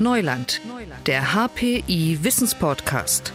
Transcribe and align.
Neuland, 0.00 0.60
der 1.06 1.34
HPI 1.34 2.20
Wissenspodcast. 2.22 3.32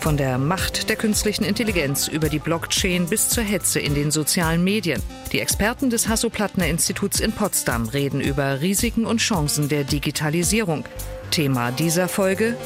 Von 0.00 0.16
der 0.16 0.38
Macht 0.38 0.88
der 0.88 0.96
künstlichen 0.96 1.44
Intelligenz 1.44 2.08
über 2.08 2.28
die 2.28 2.40
Blockchain 2.40 3.06
bis 3.06 3.28
zur 3.28 3.44
Hetze 3.44 3.78
in 3.78 3.94
den 3.94 4.10
sozialen 4.10 4.64
Medien. 4.64 5.00
Die 5.30 5.38
Experten 5.38 5.88
des 5.88 6.08
Hasso-Plattner-Instituts 6.08 7.20
in 7.20 7.30
Potsdam 7.30 7.86
reden 7.86 8.20
über 8.20 8.60
Risiken 8.60 9.06
und 9.06 9.18
Chancen 9.18 9.68
der 9.68 9.84
Digitalisierung. 9.84 10.84
Thema 11.30 11.70
dieser 11.70 12.08
Folge: 12.08 12.56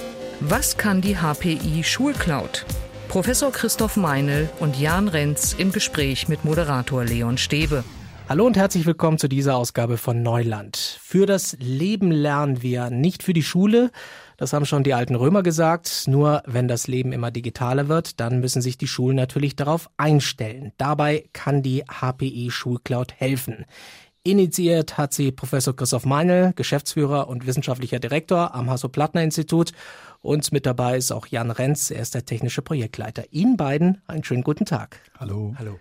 Was 0.41 0.79
kann 0.79 1.03
die 1.03 1.19
HPI 1.19 1.85
Schulcloud? 1.85 2.65
Professor 3.09 3.53
Christoph 3.53 3.97
Meinl 3.99 4.49
und 4.59 4.81
Jan 4.81 5.09
Renz 5.09 5.55
im 5.59 5.71
Gespräch 5.71 6.29
mit 6.29 6.47
Moderator 6.47 7.05
Leon 7.05 7.37
Stebe. 7.37 7.85
Hallo 8.27 8.47
und 8.47 8.57
herzlich 8.57 8.87
willkommen 8.87 9.19
zu 9.19 9.29
dieser 9.29 9.55
Ausgabe 9.55 9.99
von 9.99 10.23
Neuland. 10.23 10.99
Für 11.03 11.27
das 11.27 11.59
Leben 11.61 12.11
lernen 12.11 12.63
wir, 12.63 12.89
nicht 12.89 13.23
für 13.23 13.35
die 13.35 13.43
Schule. 13.43 13.91
Das 14.39 14.55
haben 14.55 14.65
schon 14.65 14.83
die 14.83 14.95
alten 14.95 15.15
Römer 15.15 15.43
gesagt. 15.43 16.05
Nur 16.07 16.43
wenn 16.47 16.67
das 16.67 16.87
Leben 16.87 17.13
immer 17.13 17.31
digitaler 17.31 17.89
wird, 17.89 18.21
dann 18.21 18.41
müssen 18.41 18.63
sich 18.63 18.79
die 18.79 18.87
Schulen 18.87 19.17
natürlich 19.17 19.57
darauf 19.57 19.91
einstellen. 19.99 20.73
Dabei 20.79 21.29
kann 21.35 21.63
die 21.63 21.85
HPI 21.85 22.51
Schulcloud 22.51 23.13
helfen. 23.13 23.67
Initiiert 24.23 24.97
hat 24.97 25.13
sie 25.13 25.31
Professor 25.31 25.77
Christoph 25.77 26.07
Meinl, 26.07 26.55
Geschäftsführer 26.57 27.29
und 27.29 27.47
wissenschaftlicher 27.47 27.99
Direktor 27.99 28.55
am 28.55 28.71
Hasso-Plattner-Institut. 28.71 29.73
Und 30.23 30.51
mit 30.51 30.65
dabei 30.65 30.97
ist 30.97 31.13
auch 31.13 31.27
Jan 31.27 31.51
Renz, 31.51 31.91
er 31.91 32.01
ist 32.01 32.15
der 32.15 32.25
technische 32.25 32.63
Projektleiter. 32.63 33.25
Ihnen 33.33 33.59
beiden 33.59 34.01
einen 34.07 34.25
schönen 34.25 34.43
guten 34.43 34.65
Tag. 34.65 34.99
Hallo. 35.21 35.55
Hallo. 35.59 35.79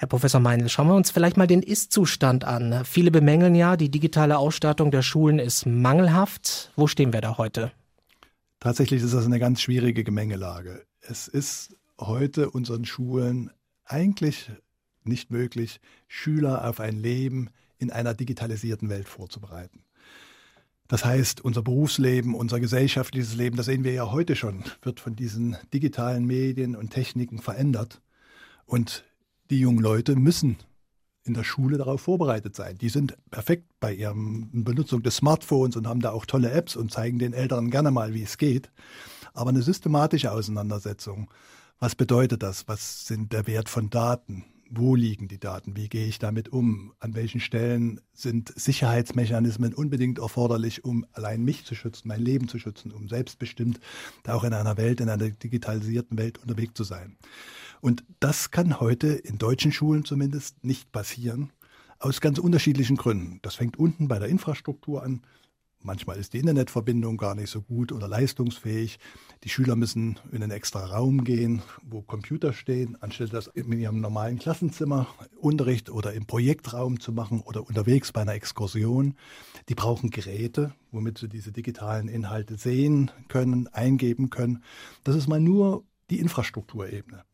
Herr 0.00 0.08
Professor 0.08 0.40
Meinl, 0.40 0.70
schauen 0.70 0.88
wir 0.88 0.94
uns 0.94 1.10
vielleicht 1.10 1.36
mal 1.36 1.46
den 1.46 1.62
Ist-Zustand 1.62 2.44
an. 2.44 2.86
Viele 2.86 3.10
bemängeln 3.10 3.54
ja, 3.54 3.76
die 3.76 3.90
digitale 3.90 4.38
Ausstattung 4.38 4.90
der 4.90 5.02
Schulen 5.02 5.38
ist 5.38 5.66
mangelhaft. 5.66 6.72
Wo 6.74 6.86
stehen 6.86 7.12
wir 7.12 7.20
da 7.20 7.36
heute? 7.36 7.70
Tatsächlich 8.60 9.02
ist 9.02 9.12
das 9.12 9.26
eine 9.26 9.38
ganz 9.38 9.60
schwierige 9.60 10.02
Gemengelage. 10.02 10.86
Es 11.02 11.28
ist 11.28 11.76
heute 12.00 12.48
unseren 12.48 12.86
Schulen 12.86 13.50
eigentlich 13.84 14.50
nicht 15.04 15.30
möglich, 15.30 15.82
Schüler 16.08 16.66
auf 16.66 16.80
ein 16.80 16.96
Leben 16.96 17.50
in 17.76 17.90
einer 17.90 18.14
digitalisierten 18.14 18.88
Welt 18.88 19.06
vorzubereiten. 19.06 19.84
Das 20.88 21.04
heißt, 21.04 21.42
unser 21.42 21.60
Berufsleben, 21.60 22.34
unser 22.34 22.58
gesellschaftliches 22.58 23.34
Leben, 23.34 23.58
das 23.58 23.66
sehen 23.66 23.84
wir 23.84 23.92
ja 23.92 24.10
heute 24.10 24.34
schon, 24.34 24.64
wird 24.80 24.98
von 24.98 25.14
diesen 25.14 25.58
digitalen 25.74 26.24
Medien 26.24 26.74
und 26.74 26.88
Techniken 26.88 27.38
verändert. 27.38 28.00
Und 28.64 29.04
die 29.50 29.60
jungen 29.60 29.82
Leute 29.82 30.16
müssen 30.16 30.56
in 31.24 31.34
der 31.34 31.44
Schule 31.44 31.76
darauf 31.76 32.00
vorbereitet 32.00 32.56
sein. 32.56 32.78
Die 32.78 32.88
sind 32.88 33.16
perfekt 33.30 33.68
bei 33.78 33.92
ihrer 33.92 34.14
Benutzung 34.14 35.02
des 35.02 35.16
Smartphones 35.16 35.76
und 35.76 35.86
haben 35.86 36.00
da 36.00 36.12
auch 36.12 36.24
tolle 36.24 36.50
Apps 36.50 36.76
und 36.76 36.90
zeigen 36.90 37.18
den 37.18 37.34
Eltern 37.34 37.70
gerne 37.70 37.90
mal, 37.90 38.14
wie 38.14 38.22
es 38.22 38.38
geht. 38.38 38.70
Aber 39.34 39.50
eine 39.50 39.62
systematische 39.62 40.32
Auseinandersetzung, 40.32 41.30
was 41.78 41.94
bedeutet 41.94 42.42
das? 42.42 42.68
Was 42.68 43.06
sind 43.06 43.32
der 43.32 43.46
Wert 43.46 43.68
von 43.68 43.90
Daten? 43.90 44.44
Wo 44.70 44.94
liegen 44.94 45.28
die 45.28 45.40
Daten? 45.40 45.76
Wie 45.76 45.88
gehe 45.88 46.06
ich 46.06 46.18
damit 46.20 46.50
um? 46.50 46.92
An 47.00 47.14
welchen 47.14 47.40
Stellen 47.40 48.00
sind 48.12 48.52
Sicherheitsmechanismen 48.54 49.74
unbedingt 49.74 50.20
erforderlich, 50.20 50.84
um 50.84 51.04
allein 51.12 51.42
mich 51.42 51.64
zu 51.64 51.74
schützen, 51.74 52.06
mein 52.06 52.22
Leben 52.22 52.48
zu 52.48 52.58
schützen, 52.58 52.92
um 52.92 53.08
selbstbestimmt 53.08 53.80
da 54.22 54.34
auch 54.34 54.44
in 54.44 54.54
einer 54.54 54.76
Welt, 54.76 55.00
in 55.00 55.08
einer 55.08 55.28
digitalisierten 55.30 56.18
Welt 56.18 56.38
unterwegs 56.38 56.74
zu 56.74 56.84
sein? 56.84 57.16
Und 57.80 58.04
das 58.20 58.50
kann 58.50 58.80
heute 58.80 59.08
in 59.08 59.38
deutschen 59.38 59.72
Schulen 59.72 60.04
zumindest 60.04 60.64
nicht 60.64 60.92
passieren, 60.92 61.52
aus 61.98 62.20
ganz 62.20 62.38
unterschiedlichen 62.38 62.96
Gründen. 62.96 63.40
Das 63.42 63.54
fängt 63.54 63.78
unten 63.78 64.08
bei 64.08 64.18
der 64.18 64.28
Infrastruktur 64.28 65.02
an. 65.02 65.22
Manchmal 65.82 66.18
ist 66.18 66.34
die 66.34 66.38
Internetverbindung 66.38 67.16
gar 67.16 67.34
nicht 67.34 67.48
so 67.48 67.62
gut 67.62 67.90
oder 67.90 68.06
leistungsfähig. 68.06 68.98
Die 69.44 69.48
Schüler 69.48 69.76
müssen 69.76 70.18
in 70.30 70.42
einen 70.42 70.52
extra 70.52 70.84
Raum 70.84 71.24
gehen, 71.24 71.62
wo 71.82 72.02
Computer 72.02 72.52
stehen, 72.52 73.00
anstelle 73.00 73.30
das 73.30 73.46
in 73.46 73.72
ihrem 73.72 74.00
normalen 74.00 74.38
Klassenzimmer 74.38 75.06
Unterricht 75.38 75.88
oder 75.88 76.12
im 76.12 76.26
Projektraum 76.26 77.00
zu 77.00 77.12
machen 77.12 77.40
oder 77.40 77.66
unterwegs 77.66 78.12
bei 78.12 78.20
einer 78.20 78.34
Exkursion. 78.34 79.14
Die 79.70 79.74
brauchen 79.74 80.10
Geräte, 80.10 80.74
womit 80.90 81.16
sie 81.16 81.30
diese 81.30 81.50
digitalen 81.50 82.08
Inhalte 82.08 82.58
sehen 82.58 83.10
können, 83.28 83.66
eingeben 83.68 84.28
können. 84.28 84.62
Das 85.02 85.16
ist 85.16 85.28
mal 85.28 85.40
nur 85.40 85.84
die 86.10 86.18
Infrastrukturebene. 86.18 87.24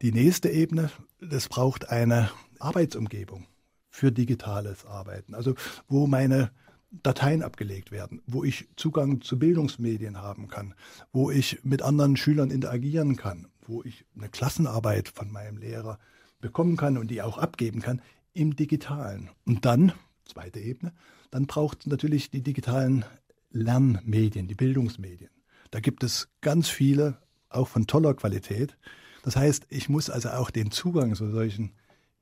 Die 0.00 0.12
nächste 0.12 0.48
Ebene, 0.48 0.90
das 1.20 1.48
braucht 1.48 1.88
eine 1.88 2.30
Arbeitsumgebung 2.60 3.46
für 3.90 4.12
digitales 4.12 4.86
Arbeiten. 4.86 5.34
Also 5.34 5.54
wo 5.88 6.06
meine 6.06 6.52
Dateien 6.90 7.42
abgelegt 7.42 7.90
werden, 7.90 8.22
wo 8.26 8.44
ich 8.44 8.68
Zugang 8.76 9.20
zu 9.20 9.38
Bildungsmedien 9.38 10.18
haben 10.18 10.48
kann, 10.48 10.74
wo 11.12 11.30
ich 11.30 11.60
mit 11.64 11.82
anderen 11.82 12.16
Schülern 12.16 12.50
interagieren 12.50 13.16
kann, 13.16 13.48
wo 13.66 13.82
ich 13.82 14.04
eine 14.16 14.28
Klassenarbeit 14.28 15.08
von 15.08 15.30
meinem 15.30 15.58
Lehrer 15.58 15.98
bekommen 16.40 16.76
kann 16.76 16.96
und 16.96 17.10
die 17.10 17.20
auch 17.20 17.36
abgeben 17.36 17.80
kann 17.80 18.00
im 18.32 18.56
digitalen. 18.56 19.30
Und 19.44 19.64
dann, 19.64 19.92
zweite 20.24 20.60
Ebene, 20.60 20.92
dann 21.30 21.46
braucht 21.46 21.80
es 21.80 21.86
natürlich 21.86 22.30
die 22.30 22.42
digitalen 22.42 23.04
Lernmedien, 23.50 24.46
die 24.46 24.54
Bildungsmedien. 24.54 25.30
Da 25.70 25.80
gibt 25.80 26.04
es 26.04 26.28
ganz 26.40 26.68
viele, 26.68 27.18
auch 27.50 27.68
von 27.68 27.86
toller 27.86 28.14
Qualität. 28.14 28.78
Das 29.28 29.36
heißt, 29.36 29.66
ich 29.68 29.90
muss 29.90 30.08
also 30.08 30.30
auch 30.30 30.50
den 30.50 30.70
Zugang 30.70 31.14
zu 31.14 31.30
solchen 31.30 31.72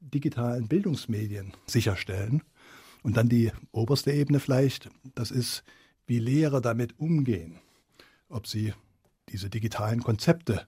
digitalen 0.00 0.66
Bildungsmedien 0.66 1.52
sicherstellen. 1.64 2.42
Und 3.04 3.16
dann 3.16 3.28
die 3.28 3.52
oberste 3.70 4.10
Ebene 4.10 4.40
vielleicht, 4.40 4.90
das 5.14 5.30
ist, 5.30 5.62
wie 6.08 6.18
Lehrer 6.18 6.60
damit 6.60 6.98
umgehen. 6.98 7.60
Ob 8.28 8.48
sie 8.48 8.72
diese 9.28 9.48
digitalen 9.48 10.02
Konzepte 10.02 10.66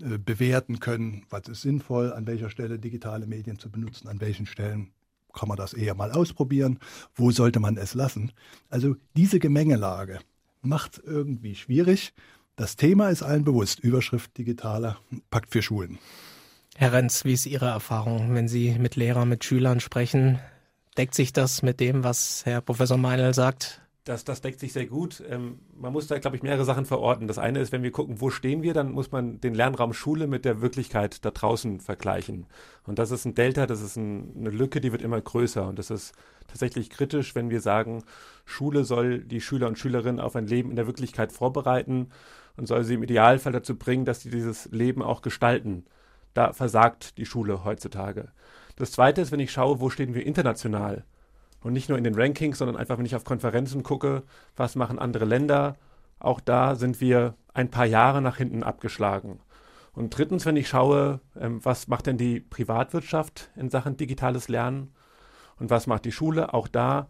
äh, 0.00 0.18
bewerten 0.18 0.80
können, 0.80 1.24
was 1.30 1.46
ist 1.46 1.62
sinnvoll, 1.62 2.12
an 2.12 2.26
welcher 2.26 2.50
Stelle 2.50 2.80
digitale 2.80 3.28
Medien 3.28 3.60
zu 3.60 3.70
benutzen, 3.70 4.08
an 4.08 4.20
welchen 4.20 4.46
Stellen 4.46 4.90
kann 5.34 5.48
man 5.48 5.56
das 5.56 5.72
eher 5.72 5.94
mal 5.94 6.10
ausprobieren, 6.10 6.80
wo 7.14 7.30
sollte 7.30 7.60
man 7.60 7.76
es 7.76 7.94
lassen. 7.94 8.32
Also 8.70 8.96
diese 9.16 9.38
Gemengelage 9.38 10.18
macht 10.62 11.00
irgendwie 11.04 11.54
schwierig. 11.54 12.12
Das 12.58 12.76
Thema 12.76 13.10
ist 13.10 13.22
allen 13.22 13.44
bewusst. 13.44 13.80
Überschrift 13.80 14.38
digitaler 14.38 14.96
Pakt 15.30 15.50
für 15.50 15.60
Schulen. 15.60 15.98
Herr 16.74 16.94
Renz, 16.94 17.26
wie 17.26 17.34
ist 17.34 17.44
Ihre 17.44 17.66
Erfahrung, 17.66 18.34
wenn 18.34 18.48
Sie 18.48 18.78
mit 18.78 18.96
Lehrern, 18.96 19.28
mit 19.28 19.44
Schülern 19.44 19.78
sprechen? 19.78 20.38
Deckt 20.96 21.14
sich 21.14 21.34
das 21.34 21.62
mit 21.62 21.80
dem, 21.80 22.02
was 22.02 22.46
Herr 22.46 22.62
Professor 22.62 22.96
Meinl 22.96 23.34
sagt? 23.34 23.82
Das, 24.04 24.24
das 24.24 24.40
deckt 24.40 24.60
sich 24.60 24.72
sehr 24.72 24.86
gut. 24.86 25.22
Ähm, 25.28 25.58
man 25.74 25.92
muss 25.92 26.06
da, 26.06 26.18
glaube 26.18 26.36
ich, 26.36 26.42
mehrere 26.42 26.64
Sachen 26.64 26.86
verorten. 26.86 27.28
Das 27.28 27.36
eine 27.38 27.58
ist, 27.58 27.72
wenn 27.72 27.82
wir 27.82 27.90
gucken, 27.90 28.22
wo 28.22 28.30
stehen 28.30 28.62
wir, 28.62 28.72
dann 28.72 28.92
muss 28.92 29.10
man 29.12 29.38
den 29.40 29.52
Lernraum 29.52 29.92
Schule 29.92 30.26
mit 30.26 30.46
der 30.46 30.62
Wirklichkeit 30.62 31.24
da 31.26 31.32
draußen 31.32 31.80
vergleichen. 31.80 32.46
Und 32.84 32.98
das 32.98 33.10
ist 33.10 33.26
ein 33.26 33.34
Delta, 33.34 33.66
das 33.66 33.82
ist 33.82 33.96
ein, 33.96 34.32
eine 34.34 34.50
Lücke, 34.50 34.80
die 34.80 34.92
wird 34.92 35.02
immer 35.02 35.20
größer. 35.20 35.66
Und 35.68 35.78
das 35.78 35.90
ist 35.90 36.14
tatsächlich 36.46 36.88
kritisch, 36.88 37.34
wenn 37.34 37.50
wir 37.50 37.60
sagen, 37.60 38.02
Schule 38.46 38.84
soll 38.84 39.18
die 39.18 39.42
Schüler 39.42 39.66
und 39.66 39.78
Schülerinnen 39.78 40.20
auf 40.20 40.36
ein 40.36 40.46
Leben 40.46 40.70
in 40.70 40.76
der 40.76 40.86
Wirklichkeit 40.86 41.32
vorbereiten 41.32 42.08
und 42.56 42.66
soll 42.66 42.84
sie 42.84 42.94
im 42.94 43.02
Idealfall 43.02 43.52
dazu 43.52 43.76
bringen, 43.76 44.04
dass 44.04 44.20
sie 44.20 44.30
dieses 44.30 44.66
Leben 44.72 45.02
auch 45.02 45.22
gestalten. 45.22 45.84
Da 46.34 46.52
versagt 46.52 47.18
die 47.18 47.26
Schule 47.26 47.64
heutzutage. 47.64 48.28
Das 48.76 48.92
Zweite 48.92 49.20
ist, 49.20 49.32
wenn 49.32 49.40
ich 49.40 49.52
schaue, 49.52 49.80
wo 49.80 49.88
stehen 49.90 50.14
wir 50.14 50.26
international 50.26 51.04
und 51.62 51.72
nicht 51.72 51.88
nur 51.88 51.98
in 51.98 52.04
den 52.04 52.14
Rankings, 52.14 52.58
sondern 52.58 52.76
einfach, 52.76 52.98
wenn 52.98 53.06
ich 53.06 53.16
auf 53.16 53.24
Konferenzen 53.24 53.82
gucke, 53.82 54.22
was 54.54 54.76
machen 54.76 54.98
andere 54.98 55.24
Länder, 55.24 55.76
auch 56.18 56.40
da 56.40 56.74
sind 56.74 57.00
wir 57.00 57.34
ein 57.54 57.70
paar 57.70 57.86
Jahre 57.86 58.22
nach 58.22 58.36
hinten 58.36 58.62
abgeschlagen. 58.62 59.40
Und 59.92 60.16
drittens, 60.16 60.44
wenn 60.44 60.56
ich 60.56 60.68
schaue, 60.68 61.20
ähm, 61.40 61.64
was 61.64 61.88
macht 61.88 62.06
denn 62.06 62.18
die 62.18 62.40
Privatwirtschaft 62.40 63.50
in 63.56 63.70
Sachen 63.70 63.96
digitales 63.96 64.48
Lernen 64.48 64.92
und 65.58 65.70
was 65.70 65.86
macht 65.86 66.04
die 66.04 66.12
Schule, 66.12 66.52
auch 66.52 66.68
da 66.68 67.08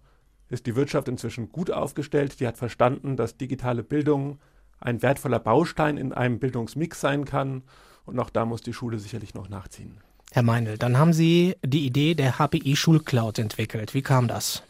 ist 0.49 0.67
die 0.67 0.77
Wirtschaft 0.77 1.09
inzwischen 1.09 1.51
gut 1.51 1.73
aufgestellt. 1.73 2.39
Die 2.39 2.47
hat 2.47 2.57
verstanden, 2.57 3.17
dass 3.17 3.37
digitale 3.37 3.83
Bildung 3.83 4.39
ein 4.81 5.03
wertvoller 5.03 5.39
Baustein 5.39 5.97
in 5.97 6.13
einem 6.13 6.39
Bildungsmix 6.39 7.01
sein 7.01 7.25
kann. 7.25 7.63
Und 8.05 8.19
auch 8.19 8.31
da 8.31 8.45
muss 8.45 8.61
die 8.61 8.73
Schule 8.73 8.99
sicherlich 8.99 9.35
noch 9.35 9.49
nachziehen. 9.49 9.99
Herr 10.33 10.43
Meinl, 10.43 10.77
dann 10.79 10.99
haben 10.99 11.13
Sie 11.13 11.57
die 11.65 11.87
Idee 11.87 12.15
der 12.15 12.39
HPI 12.39 12.77
Schulcloud 12.77 13.39
entwickelt. 13.39 13.95
Wie 13.95 14.03
kam 14.03 14.29
das? 14.29 14.63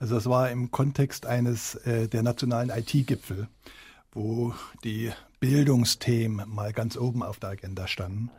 Also 0.00 0.14
das 0.14 0.26
war 0.26 0.50
im 0.50 0.70
Kontext 0.70 1.26
eines 1.26 1.74
äh, 1.76 2.08
der 2.08 2.22
nationalen 2.22 2.70
IT-Gipfel, 2.70 3.48
wo 4.12 4.54
die 4.84 5.12
Bildungsthemen 5.40 6.48
mal 6.48 6.72
ganz 6.72 6.96
oben 6.96 7.22
auf 7.22 7.38
der 7.38 7.50
Agenda 7.50 7.86
standen. 7.86 8.30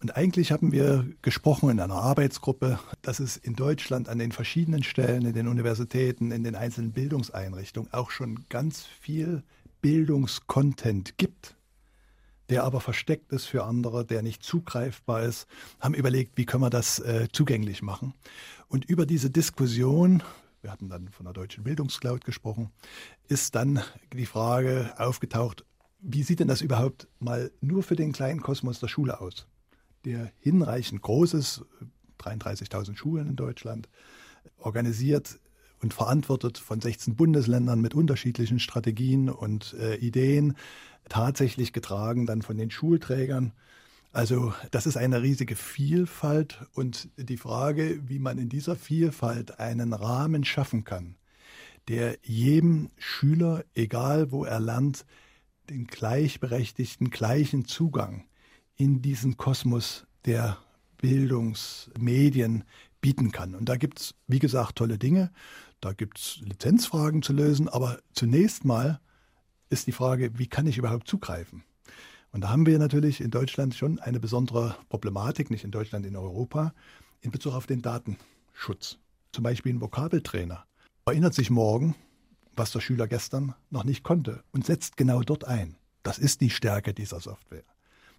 Und 0.00 0.16
eigentlich 0.16 0.50
haben 0.50 0.72
wir 0.72 1.06
gesprochen 1.20 1.68
in 1.68 1.78
einer 1.78 1.94
Arbeitsgruppe, 1.94 2.78
dass 3.02 3.20
es 3.20 3.36
in 3.36 3.54
Deutschland 3.54 4.08
an 4.08 4.18
den 4.18 4.32
verschiedenen 4.32 4.82
Stellen, 4.82 5.26
in 5.26 5.34
den 5.34 5.46
Universitäten, 5.46 6.30
in 6.30 6.42
den 6.42 6.54
einzelnen 6.54 6.92
Bildungseinrichtungen 6.92 7.92
auch 7.92 8.10
schon 8.10 8.46
ganz 8.48 8.86
viel 8.86 9.42
Bildungskontent 9.80 11.18
gibt, 11.18 11.56
der 12.48 12.64
aber 12.64 12.80
versteckt 12.80 13.32
ist 13.32 13.46
für 13.46 13.64
andere, 13.64 14.04
der 14.04 14.22
nicht 14.22 14.42
zugreifbar 14.42 15.22
ist, 15.22 15.46
haben 15.80 15.94
überlegt, 15.94 16.36
wie 16.36 16.46
können 16.46 16.62
wir 16.62 16.70
das 16.70 16.98
äh, 16.98 17.28
zugänglich 17.32 17.82
machen. 17.82 18.14
Und 18.68 18.84
über 18.84 19.06
diese 19.06 19.30
Diskussion 19.30 20.22
wir 20.62 20.70
hatten 20.70 20.88
dann 20.88 21.08
von 21.08 21.24
der 21.24 21.32
deutschen 21.32 21.64
Bildungscloud 21.64 22.24
gesprochen, 22.24 22.70
ist 23.28 23.54
dann 23.54 23.82
die 24.12 24.26
Frage 24.26 24.92
aufgetaucht, 24.98 25.64
wie 26.00 26.22
sieht 26.22 26.40
denn 26.40 26.48
das 26.48 26.60
überhaupt 26.60 27.08
mal 27.18 27.50
nur 27.60 27.82
für 27.82 27.96
den 27.96 28.12
kleinen 28.12 28.40
Kosmos 28.40 28.80
der 28.80 28.88
Schule 28.88 29.20
aus? 29.20 29.46
Der 30.04 30.32
hinreichend 30.38 31.02
groß 31.02 31.34
ist, 31.34 31.64
33.000 32.20 32.96
Schulen 32.96 33.28
in 33.28 33.36
Deutschland, 33.36 33.88
organisiert 34.58 35.38
und 35.82 35.94
verantwortet 35.94 36.58
von 36.58 36.80
16 36.80 37.16
Bundesländern 37.16 37.80
mit 37.80 37.94
unterschiedlichen 37.94 38.58
Strategien 38.58 39.28
und 39.28 39.74
äh, 39.74 39.96
Ideen, 39.96 40.56
tatsächlich 41.08 41.72
getragen 41.72 42.26
dann 42.26 42.42
von 42.42 42.56
den 42.56 42.70
Schulträgern. 42.70 43.52
Also 44.12 44.52
das 44.70 44.86
ist 44.86 44.96
eine 44.96 45.22
riesige 45.22 45.56
Vielfalt 45.56 46.66
und 46.74 47.08
die 47.16 47.36
Frage, 47.36 48.00
wie 48.08 48.18
man 48.18 48.38
in 48.38 48.48
dieser 48.48 48.76
Vielfalt 48.76 49.60
einen 49.60 49.92
Rahmen 49.92 50.44
schaffen 50.44 50.84
kann, 50.84 51.16
der 51.88 52.18
jedem 52.22 52.90
Schüler, 52.98 53.64
egal 53.74 54.32
wo 54.32 54.44
er 54.44 54.60
lernt, 54.60 55.06
den 55.68 55.86
gleichberechtigten, 55.86 57.10
gleichen 57.10 57.64
Zugang 57.64 58.24
in 58.76 59.00
diesen 59.00 59.36
Kosmos 59.36 60.06
der 60.24 60.58
Bildungsmedien 60.98 62.64
bieten 63.00 63.32
kann. 63.32 63.54
Und 63.54 63.68
da 63.68 63.76
gibt 63.76 64.00
es, 64.00 64.14
wie 64.26 64.38
gesagt, 64.38 64.76
tolle 64.76 64.98
Dinge. 64.98 65.30
Da 65.80 65.92
gibt 65.94 66.18
es 66.18 66.38
Lizenzfragen 66.42 67.22
zu 67.22 67.32
lösen, 67.32 67.68
aber 67.68 67.98
zunächst 68.12 68.64
mal 68.64 69.00
ist 69.70 69.86
die 69.86 69.92
Frage, 69.92 70.38
wie 70.38 70.46
kann 70.46 70.66
ich 70.66 70.76
überhaupt 70.76 71.08
zugreifen? 71.08 71.64
Und 72.32 72.42
da 72.42 72.50
haben 72.50 72.66
wir 72.66 72.78
natürlich 72.78 73.20
in 73.20 73.30
Deutschland 73.30 73.74
schon 73.74 73.98
eine 73.98 74.20
besondere 74.20 74.76
Problematik, 74.88 75.50
nicht 75.50 75.64
in 75.64 75.70
Deutschland, 75.70 76.06
in 76.06 76.16
Europa, 76.16 76.74
in 77.22 77.30
Bezug 77.30 77.54
auf 77.54 77.66
den 77.66 77.82
Datenschutz. 77.82 78.98
Zum 79.32 79.42
Beispiel 79.42 79.72
ein 79.72 79.80
Vokabeltrainer 79.80 80.64
erinnert 81.06 81.34
sich 81.34 81.50
morgen, 81.50 81.96
was 82.54 82.72
der 82.72 82.80
Schüler 82.80 83.08
gestern 83.08 83.54
noch 83.70 83.84
nicht 83.84 84.02
konnte 84.02 84.44
und 84.52 84.66
setzt 84.66 84.96
genau 84.96 85.22
dort 85.22 85.44
ein. 85.44 85.76
Das 86.02 86.18
ist 86.18 86.40
die 86.40 86.50
Stärke 86.50 86.94
dieser 86.94 87.20
Software. 87.20 87.64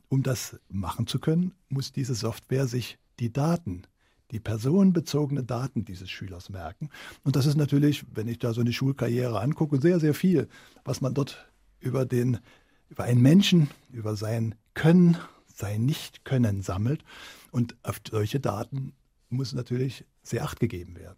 Um 0.09 0.23
das 0.23 0.59
machen 0.67 1.07
zu 1.07 1.19
können, 1.19 1.53
muss 1.69 1.91
diese 1.91 2.15
Software 2.15 2.67
sich 2.67 2.97
die 3.19 3.31
Daten, 3.31 3.83
die 4.31 4.39
personenbezogenen 4.39 5.45
Daten 5.45 5.85
dieses 5.85 6.09
Schülers 6.09 6.49
merken. 6.49 6.89
Und 7.23 7.35
das 7.35 7.45
ist 7.45 7.57
natürlich, 7.57 8.05
wenn 8.13 8.27
ich 8.27 8.39
da 8.39 8.53
so 8.53 8.61
eine 8.61 8.73
Schulkarriere 8.73 9.39
angucke, 9.39 9.79
sehr, 9.79 9.99
sehr 9.99 10.13
viel, 10.13 10.47
was 10.83 11.01
man 11.01 11.13
dort 11.13 11.49
über 11.79 12.05
den, 12.05 12.39
über 12.89 13.03
einen 13.03 13.21
Menschen, 13.21 13.69
über 13.91 14.15
sein 14.15 14.55
Können, 14.73 15.17
sein 15.53 15.85
Nicht-Können 15.85 16.61
sammelt. 16.61 17.03
Und 17.51 17.75
auf 17.83 18.01
solche 18.09 18.39
Daten 18.39 18.93
muss 19.29 19.53
natürlich 19.53 20.05
sehr 20.23 20.43
acht 20.43 20.59
gegeben 20.59 20.95
werden. 20.95 21.17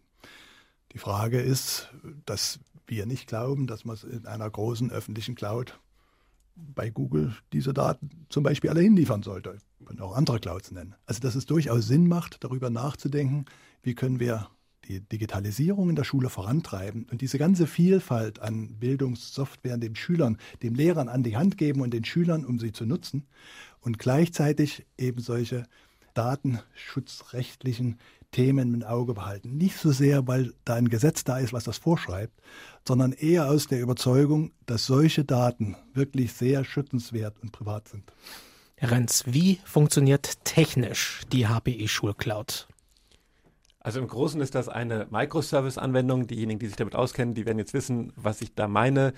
Die 0.93 0.99
Frage 0.99 1.41
ist, 1.41 1.91
dass 2.25 2.59
wir 2.85 3.05
nicht 3.05 3.27
glauben, 3.27 3.67
dass 3.67 3.85
man 3.85 3.95
es 3.95 4.03
in 4.03 4.25
einer 4.25 4.49
großen 4.49 4.91
öffentlichen 4.91 5.35
Cloud 5.35 5.79
bei 6.55 6.89
Google 6.89 7.35
diese 7.51 7.73
Daten 7.73 8.09
zum 8.29 8.43
Beispiel 8.43 8.69
alle 8.69 8.81
hinliefern 8.81 9.23
sollte. 9.23 9.57
Man 9.79 9.97
kann 9.97 10.05
auch 10.05 10.15
andere 10.15 10.39
Clouds 10.39 10.71
nennen. 10.71 10.95
Also 11.05 11.19
dass 11.19 11.35
es 11.35 11.45
durchaus 11.45 11.87
Sinn 11.87 12.07
macht, 12.07 12.43
darüber 12.43 12.69
nachzudenken, 12.69 13.45
wie 13.81 13.95
können 13.95 14.19
wir 14.19 14.49
die 14.87 14.99
Digitalisierung 15.01 15.89
in 15.89 15.95
der 15.95 16.03
Schule 16.03 16.29
vorantreiben 16.29 17.07
und 17.09 17.21
diese 17.21 17.37
ganze 17.37 17.67
Vielfalt 17.67 18.39
an 18.39 18.79
Bildungssoftware 18.79 19.77
den 19.77 19.95
Schülern, 19.95 20.37
den 20.61 20.75
Lehrern 20.75 21.09
an 21.09 21.23
die 21.23 21.37
Hand 21.37 21.57
geben 21.57 21.81
und 21.81 21.93
den 21.93 22.03
Schülern, 22.03 22.45
um 22.45 22.59
sie 22.59 22.73
zu 22.73 22.85
nutzen 22.85 23.25
und 23.79 23.97
gleichzeitig 23.97 24.85
eben 24.97 25.21
solche 25.21 25.65
datenschutzrechtlichen 26.13 27.97
Themen 28.33 28.73
im 28.73 28.83
Auge 28.83 29.13
behalten. 29.13 29.55
Nicht 29.55 29.77
so 29.77 29.93
sehr, 29.93 30.27
weil 30.27 30.53
da 30.65 30.73
ein 30.73 30.89
Gesetz 30.89 31.23
da 31.23 31.37
ist, 31.37 31.53
was 31.53 31.63
das 31.63 31.77
vorschreibt, 31.77 32.37
sondern 32.85 33.13
eher 33.13 33.49
aus 33.49 33.67
der 33.67 33.79
Überzeugung, 33.79 34.51
dass 34.65 34.85
solche 34.85 35.23
Daten 35.23 35.77
wirklich 35.93 36.33
sehr 36.33 36.65
schützenswert 36.65 37.35
und 37.41 37.53
privat 37.53 37.87
sind. 37.87 38.11
Herr 38.75 38.91
Renz, 38.91 39.23
wie 39.27 39.61
funktioniert 39.63 40.43
technisch 40.43 41.21
die 41.31 41.47
HPE 41.47 41.87
Schulcloud? 41.87 42.67
Also 43.85 43.99
im 43.99 44.07
Großen 44.07 44.39
ist 44.39 44.55
das 44.55 44.69
eine 44.69 45.07
Microservice-Anwendung. 45.09 46.25
Diejenigen, 46.25 46.57
die 46.57 46.67
sich 46.67 46.77
damit 46.77 46.95
auskennen, 46.95 47.33
die 47.33 47.45
werden 47.45 47.59
jetzt 47.59 47.73
wissen, 47.73 48.13
was 48.15 48.41
ich 48.41 48.55
da 48.55 48.69
meine. 48.69 49.13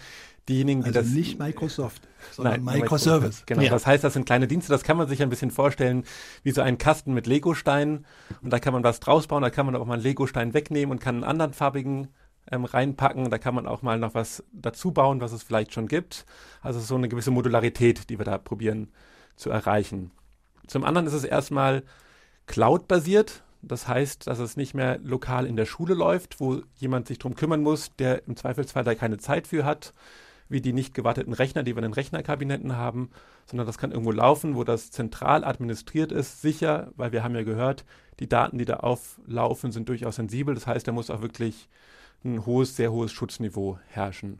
Diejenigen, 0.49 0.81
die 0.81 0.87
also 0.87 1.01
das 1.01 1.09
nicht 1.09 1.37
Microsoft, 1.37 2.07
sondern 2.31 2.63
Nein, 2.63 2.79
Microservice. 2.79 3.43
Genau, 3.45 3.61
ja. 3.61 3.69
das 3.69 3.85
heißt, 3.85 4.03
das 4.03 4.13
sind 4.13 4.25
kleine 4.25 4.47
Dienste. 4.47 4.71
Das 4.71 4.83
kann 4.83 4.97
man 4.97 5.07
sich 5.07 5.21
ein 5.21 5.29
bisschen 5.29 5.51
vorstellen 5.51 6.03
wie 6.41 6.49
so 6.49 6.61
ein 6.61 6.79
Kasten 6.79 7.13
mit 7.13 7.27
Legosteinen. 7.27 8.07
Und 8.41 8.51
da 8.51 8.57
kann 8.57 8.73
man 8.73 8.83
was 8.83 8.99
draus 8.99 9.27
bauen. 9.27 9.43
Da 9.43 9.51
kann 9.51 9.67
man 9.67 9.75
auch 9.75 9.85
mal 9.85 9.93
einen 9.93 10.03
Legostein 10.03 10.55
wegnehmen 10.55 10.91
und 10.91 10.99
kann 10.99 11.15
einen 11.15 11.23
anderen 11.25 11.53
farbigen 11.53 12.07
ähm, 12.51 12.65
reinpacken. 12.65 13.29
Da 13.29 13.37
kann 13.37 13.53
man 13.53 13.67
auch 13.67 13.83
mal 13.83 13.99
noch 13.99 14.15
was 14.15 14.43
dazu 14.51 14.91
bauen, 14.91 15.21
was 15.21 15.31
es 15.31 15.43
vielleicht 15.43 15.73
schon 15.75 15.87
gibt. 15.87 16.25
Also 16.61 16.79
so 16.79 16.95
eine 16.95 17.07
gewisse 17.07 17.29
Modularität, 17.29 18.09
die 18.09 18.17
wir 18.17 18.25
da 18.25 18.39
probieren 18.39 18.91
zu 19.35 19.51
erreichen. 19.51 20.09
Zum 20.65 20.83
anderen 20.83 21.05
ist 21.05 21.13
es 21.13 21.23
erstmal 21.23 21.83
Cloud-basiert. 22.47 23.43
Das 23.67 23.87
heißt, 23.87 24.27
dass 24.27 24.39
es 24.39 24.57
nicht 24.57 24.75
mehr 24.75 24.99
lokal 25.03 25.47
in 25.47 25.55
der 25.55 25.65
Schule 25.65 25.95
läuft, 25.95 26.39
wo 26.39 26.61
jemand 26.75 27.07
sich 27.07 27.17
darum 27.17 27.35
kümmern 27.35 27.61
muss, 27.61 27.91
der 27.97 28.27
im 28.27 28.35
Zweifelsfall 28.35 28.83
da 28.83 28.93
keine 28.93 29.17
Zeit 29.17 29.47
für 29.47 29.65
hat, 29.65 29.93
wie 30.49 30.61
die 30.61 30.73
nicht 30.73 30.93
gewarteten 30.93 31.33
Rechner, 31.33 31.63
die 31.63 31.73
wir 31.73 31.79
in 31.79 31.89
den 31.89 31.93
Rechnerkabinetten 31.93 32.75
haben, 32.75 33.09
sondern 33.47 33.65
das 33.65 33.79
kann 33.79 33.91
irgendwo 33.91 34.11
laufen, 34.11 34.55
wo 34.55 34.63
das 34.63 34.91
zentral 34.91 35.43
administriert 35.43 36.11
ist, 36.11 36.41
sicher, 36.41 36.91
weil 36.95 37.11
wir 37.11 37.23
haben 37.23 37.35
ja 37.35 37.43
gehört, 37.43 37.85
die 38.19 38.29
Daten, 38.29 38.59
die 38.59 38.65
da 38.65 38.77
auflaufen, 38.77 39.71
sind 39.71 39.89
durchaus 39.89 40.17
sensibel. 40.17 40.53
Das 40.53 40.67
heißt, 40.67 40.87
da 40.87 40.91
muss 40.91 41.09
auch 41.09 41.21
wirklich 41.21 41.67
ein 42.23 42.45
hohes, 42.45 42.75
sehr 42.75 42.91
hohes 42.91 43.11
Schutzniveau 43.11 43.79
herrschen. 43.87 44.39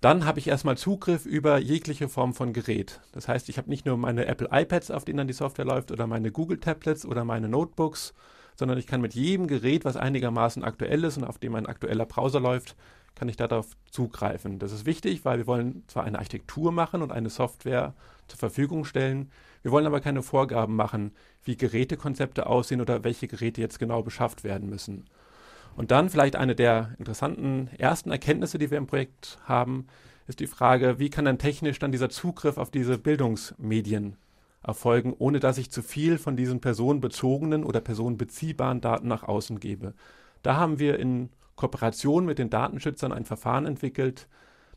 Dann 0.00 0.26
habe 0.26 0.38
ich 0.38 0.48
erstmal 0.48 0.76
Zugriff 0.76 1.24
über 1.24 1.58
jegliche 1.58 2.08
Form 2.08 2.34
von 2.34 2.52
Gerät. 2.52 3.00
Das 3.12 3.28
heißt, 3.28 3.48
ich 3.48 3.56
habe 3.56 3.70
nicht 3.70 3.86
nur 3.86 3.96
meine 3.96 4.26
Apple 4.26 4.48
iPads, 4.52 4.90
auf 4.90 5.04
denen 5.04 5.18
dann 5.18 5.26
die 5.26 5.32
Software 5.32 5.64
läuft, 5.64 5.90
oder 5.90 6.06
meine 6.06 6.30
Google 6.30 6.58
Tablets 6.60 7.06
oder 7.06 7.24
meine 7.24 7.48
Notebooks, 7.48 8.12
sondern 8.56 8.78
ich 8.78 8.86
kann 8.86 9.00
mit 9.00 9.14
jedem 9.14 9.46
Gerät, 9.46 9.84
was 9.84 9.96
einigermaßen 9.96 10.64
aktuell 10.64 11.04
ist 11.04 11.16
und 11.16 11.24
auf 11.24 11.38
dem 11.38 11.54
ein 11.54 11.66
aktueller 11.66 12.06
Browser 12.06 12.40
läuft, 12.40 12.76
kann 13.14 13.28
ich 13.28 13.36
darauf 13.36 13.68
zugreifen. 13.90 14.58
Das 14.58 14.72
ist 14.72 14.84
wichtig, 14.84 15.24
weil 15.24 15.38
wir 15.38 15.46
wollen 15.46 15.84
zwar 15.88 16.04
eine 16.04 16.18
Architektur 16.18 16.72
machen 16.72 17.00
und 17.00 17.10
eine 17.10 17.30
Software 17.30 17.94
zur 18.28 18.38
Verfügung 18.38 18.84
stellen, 18.84 19.30
wir 19.62 19.72
wollen 19.72 19.86
aber 19.86 20.00
keine 20.00 20.22
Vorgaben 20.22 20.76
machen, 20.76 21.12
wie 21.42 21.56
Gerätekonzepte 21.56 22.46
aussehen 22.46 22.80
oder 22.80 23.02
welche 23.02 23.26
Geräte 23.26 23.60
jetzt 23.60 23.78
genau 23.78 24.02
beschafft 24.02 24.44
werden 24.44 24.68
müssen. 24.68 25.06
Und 25.76 25.90
dann 25.90 26.08
vielleicht 26.08 26.36
eine 26.36 26.54
der 26.54 26.94
interessanten 26.98 27.68
ersten 27.78 28.10
Erkenntnisse, 28.10 28.58
die 28.58 28.70
wir 28.70 28.78
im 28.78 28.86
Projekt 28.86 29.38
haben, 29.44 29.86
ist 30.26 30.40
die 30.40 30.46
Frage, 30.46 30.98
wie 30.98 31.10
kann 31.10 31.26
dann 31.26 31.38
technisch 31.38 31.78
dann 31.78 31.92
dieser 31.92 32.08
Zugriff 32.08 32.56
auf 32.56 32.70
diese 32.70 32.98
Bildungsmedien 32.98 34.16
erfolgen, 34.62 35.14
ohne 35.16 35.38
dass 35.38 35.58
ich 35.58 35.70
zu 35.70 35.82
viel 35.82 36.18
von 36.18 36.36
diesen 36.36 36.60
personenbezogenen 36.60 37.62
oder 37.62 37.80
personenbeziehbaren 37.80 38.80
Daten 38.80 39.06
nach 39.06 39.22
außen 39.22 39.60
gebe. 39.60 39.94
Da 40.42 40.56
haben 40.56 40.78
wir 40.78 40.98
in 40.98 41.30
Kooperation 41.54 42.24
mit 42.24 42.38
den 42.38 42.50
Datenschützern 42.50 43.12
ein 43.12 43.24
Verfahren 43.24 43.66
entwickelt, 43.66 44.28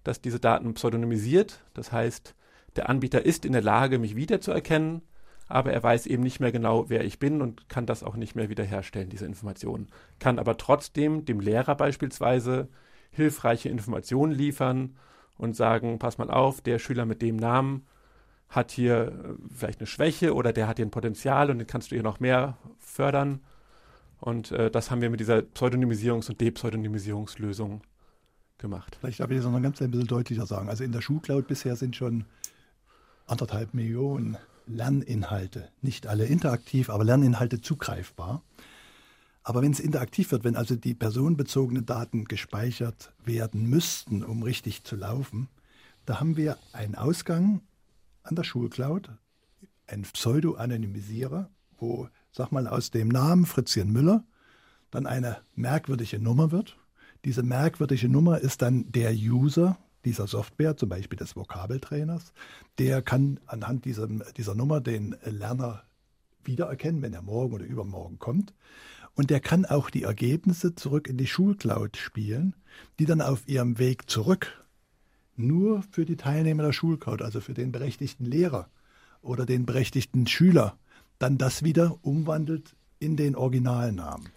das 0.03 0.21
diese 0.21 0.39
Daten 0.39 0.73
pseudonymisiert. 0.73 1.61
Das 1.73 1.91
heißt, 1.91 2.35
der 2.75 2.89
Anbieter 2.89 3.25
ist 3.25 3.45
in 3.45 3.53
der 3.53 3.61
Lage, 3.61 3.99
mich 3.99 4.15
wiederzuerkennen, 4.15 5.01
aber 5.49 5.73
er 5.73 5.81
weiß 5.81 6.05
eben 6.05 6.23
nicht 6.23 6.39
mehr 6.39 6.51
genau, 6.51 6.89
wer 6.89 7.03
ich 7.03 7.19
bin 7.19 7.41
und 7.41 7.67
kann 7.67 7.87
das 7.87 8.03
auch 8.03 8.15
nicht 8.15 8.35
mehr 8.35 8.49
wiederherstellen, 8.49 9.09
diese 9.09 9.25
Informationen. 9.25 9.87
Kann 10.19 10.39
aber 10.39 10.57
trotzdem 10.57 11.25
dem 11.25 11.39
Lehrer 11.39 11.75
beispielsweise 11.75 12.69
hilfreiche 13.11 13.67
Informationen 13.67 14.31
liefern 14.31 14.95
und 15.37 15.55
sagen, 15.55 15.97
pass 15.97 16.19
mal 16.19 16.29
auf, 16.29 16.61
der 16.61 16.77
Schüler 16.77 17.05
mit 17.05 17.23
dem 17.23 17.35
Namen 17.35 17.87
hat 18.47 18.71
hier 18.71 19.07
äh, 19.07 19.53
vielleicht 19.53 19.79
eine 19.79 19.87
Schwäche 19.87 20.35
oder 20.35 20.53
der 20.53 20.67
hat 20.67 20.77
hier 20.77 20.85
ein 20.85 20.91
Potenzial 20.91 21.49
und 21.49 21.57
den 21.57 21.67
kannst 21.67 21.91
du 21.91 21.95
hier 21.95 22.03
noch 22.03 22.19
mehr 22.19 22.57
fördern. 22.77 23.41
Und 24.19 24.51
äh, 24.51 24.69
das 24.69 24.91
haben 24.91 25.01
wir 25.01 25.09
mit 25.09 25.19
dieser 25.19 25.39
Pseudonymisierungs- 25.39 26.29
und 26.29 26.41
Depseudonymisierungslösung 26.41 27.81
gemacht. 28.57 28.97
Vielleicht 28.99 29.19
darf 29.19 29.31
ich 29.31 29.37
das 29.37 29.45
noch 29.45 29.61
ganz 29.61 29.81
ein 29.81 29.89
bisschen 29.91 30.07
deutlicher 30.07 30.45
sagen. 30.45 30.69
Also 30.69 30.83
in 30.83 30.91
der 30.91 31.01
Schulcloud 31.01 31.47
bisher 31.47 31.75
sind 31.75 31.95
schon 31.95 32.25
anderthalb 33.25 33.73
Millionen 33.73 34.37
Lerninhalte, 34.69 35.69
nicht 35.81 36.07
alle 36.07 36.25
interaktiv, 36.25 36.89
aber 36.89 37.03
Lerninhalte 37.03 37.59
zugreifbar. 37.59 38.43
Aber 39.43 39.61
wenn 39.61 39.71
es 39.71 39.79
interaktiv 39.79 40.31
wird, 40.31 40.43
wenn 40.43 40.55
also 40.55 40.75
die 40.75 40.93
personenbezogenen 40.93 41.85
Daten 41.85 42.25
gespeichert 42.25 43.13
werden 43.23 43.67
müssten, 43.67 44.23
um 44.23 44.43
richtig 44.43 44.83
zu 44.83 44.95
laufen, 44.95 45.49
da 46.05 46.19
haben 46.19 46.37
wir 46.37 46.57
einen 46.71 46.95
Ausgang 46.95 47.61
an 48.23 48.35
der 48.35 48.43
Schulcloud, 48.43 49.09
einen 49.87 50.03
Pseudo-Anonymisierer, 50.03 51.49
wo, 51.79 52.07
sag 52.31 52.51
mal, 52.51 52.67
aus 52.67 52.91
dem 52.91 53.07
Namen 53.07 53.45
Fritzchen 53.45 53.91
Müller 53.91 54.23
dann 54.91 55.07
eine 55.07 55.37
merkwürdige 55.55 56.19
Nummer 56.19 56.51
wird. 56.51 56.77
Diese 57.25 57.43
merkwürdige 57.43 58.07
Nummer 58.07 58.39
ist 58.39 58.61
dann 58.61 58.91
der 58.91 59.13
User, 59.13 59.77
dieser 60.05 60.27
Software, 60.27 60.77
zum 60.77 60.89
Beispiel 60.89 61.17
des 61.17 61.35
Vokabeltrainers, 61.35 62.33
der 62.77 63.01
kann 63.01 63.39
anhand 63.45 63.85
dieser, 63.85 64.07
dieser 64.07 64.55
Nummer 64.55 64.81
den 64.81 65.15
Lerner 65.23 65.83
wiedererkennen, 66.43 67.01
wenn 67.01 67.13
er 67.13 67.21
morgen 67.21 67.53
oder 67.53 67.65
übermorgen 67.65 68.19
kommt. 68.19 68.53
Und 69.15 69.29
der 69.29 69.39
kann 69.39 69.65
auch 69.65 69.89
die 69.89 70.03
Ergebnisse 70.03 70.75
zurück 70.75 71.07
in 71.07 71.17
die 71.17 71.27
Schulcloud 71.27 71.97
spielen, 71.97 72.55
die 72.99 73.05
dann 73.05 73.21
auf 73.21 73.47
ihrem 73.47 73.77
Weg 73.79 74.09
zurück 74.09 74.65
nur 75.35 75.83
für 75.91 76.05
die 76.05 76.17
Teilnehmer 76.17 76.63
der 76.63 76.73
Schulcloud, 76.73 77.21
also 77.21 77.41
für 77.41 77.53
den 77.53 77.71
berechtigten 77.71 78.25
Lehrer 78.25 78.69
oder 79.21 79.45
den 79.45 79.65
berechtigten 79.65 80.27
Schüler, 80.27 80.77
dann 81.17 81.37
das 81.37 81.63
wieder 81.63 81.97
umwandelt 82.01 82.75
in 82.99 83.15
den 83.15 83.35
Originalnamen. 83.35 84.29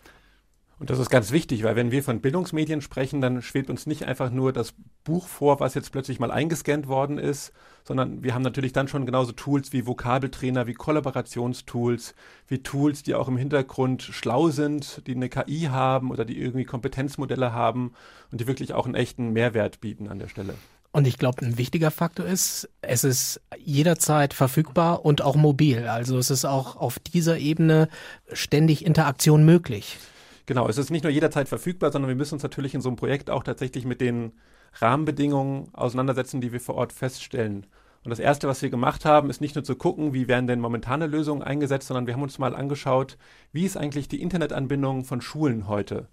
Und 0.82 0.90
das 0.90 0.98
ist 0.98 1.10
ganz 1.10 1.30
wichtig, 1.30 1.62
weil 1.62 1.76
wenn 1.76 1.92
wir 1.92 2.02
von 2.02 2.20
Bildungsmedien 2.20 2.80
sprechen, 2.80 3.20
dann 3.20 3.40
schwebt 3.40 3.70
uns 3.70 3.86
nicht 3.86 4.06
einfach 4.06 4.32
nur 4.32 4.52
das 4.52 4.74
Buch 5.04 5.28
vor, 5.28 5.60
was 5.60 5.74
jetzt 5.74 5.92
plötzlich 5.92 6.18
mal 6.18 6.32
eingescannt 6.32 6.88
worden 6.88 7.18
ist, 7.18 7.52
sondern 7.84 8.24
wir 8.24 8.34
haben 8.34 8.42
natürlich 8.42 8.72
dann 8.72 8.88
schon 8.88 9.06
genauso 9.06 9.30
Tools 9.30 9.72
wie 9.72 9.86
Vokabeltrainer, 9.86 10.66
wie 10.66 10.74
Kollaborationstools, 10.74 12.16
wie 12.48 12.64
Tools, 12.64 13.04
die 13.04 13.14
auch 13.14 13.28
im 13.28 13.36
Hintergrund 13.36 14.02
schlau 14.02 14.48
sind, 14.48 15.06
die 15.06 15.14
eine 15.14 15.28
KI 15.28 15.68
haben 15.70 16.10
oder 16.10 16.24
die 16.24 16.40
irgendwie 16.40 16.64
Kompetenzmodelle 16.64 17.52
haben 17.52 17.92
und 18.32 18.40
die 18.40 18.48
wirklich 18.48 18.74
auch 18.74 18.86
einen 18.86 18.96
echten 18.96 19.32
Mehrwert 19.32 19.80
bieten 19.80 20.08
an 20.08 20.18
der 20.18 20.26
Stelle. 20.26 20.54
Und 20.90 21.06
ich 21.06 21.16
glaube, 21.16 21.46
ein 21.46 21.58
wichtiger 21.58 21.92
Faktor 21.92 22.26
ist, 22.26 22.68
es 22.80 23.04
ist 23.04 23.40
jederzeit 23.56 24.34
verfügbar 24.34 25.04
und 25.04 25.22
auch 25.22 25.36
mobil. 25.36 25.86
Also 25.86 26.18
es 26.18 26.32
ist 26.32 26.44
auch 26.44 26.74
auf 26.74 26.98
dieser 26.98 27.38
Ebene 27.38 27.88
ständig 28.32 28.84
Interaktion 28.84 29.44
möglich. 29.44 29.98
Genau, 30.46 30.68
es 30.68 30.78
ist 30.78 30.90
nicht 30.90 31.04
nur 31.04 31.12
jederzeit 31.12 31.48
verfügbar, 31.48 31.92
sondern 31.92 32.08
wir 32.08 32.16
müssen 32.16 32.34
uns 32.34 32.42
natürlich 32.42 32.74
in 32.74 32.80
so 32.80 32.88
einem 32.88 32.96
Projekt 32.96 33.30
auch 33.30 33.44
tatsächlich 33.44 33.84
mit 33.84 34.00
den 34.00 34.32
Rahmenbedingungen 34.74 35.72
auseinandersetzen, 35.74 36.40
die 36.40 36.52
wir 36.52 36.60
vor 36.60 36.74
Ort 36.74 36.92
feststellen. 36.92 37.66
Und 38.04 38.10
das 38.10 38.18
Erste, 38.18 38.48
was 38.48 38.62
wir 38.62 38.70
gemacht 38.70 39.04
haben, 39.04 39.30
ist 39.30 39.40
nicht 39.40 39.54
nur 39.54 39.62
zu 39.62 39.76
gucken, 39.76 40.12
wie 40.12 40.26
werden 40.26 40.48
denn 40.48 40.60
momentane 40.60 41.06
Lösungen 41.06 41.42
eingesetzt, 41.42 41.86
sondern 41.86 42.08
wir 42.08 42.14
haben 42.14 42.22
uns 42.22 42.38
mal 42.38 42.56
angeschaut, 42.56 43.16
wie 43.52 43.64
ist 43.64 43.76
eigentlich 43.76 44.08
die 44.08 44.20
Internetanbindung 44.20 45.04
von 45.04 45.20
Schulen 45.20 45.68
heute. 45.68 46.08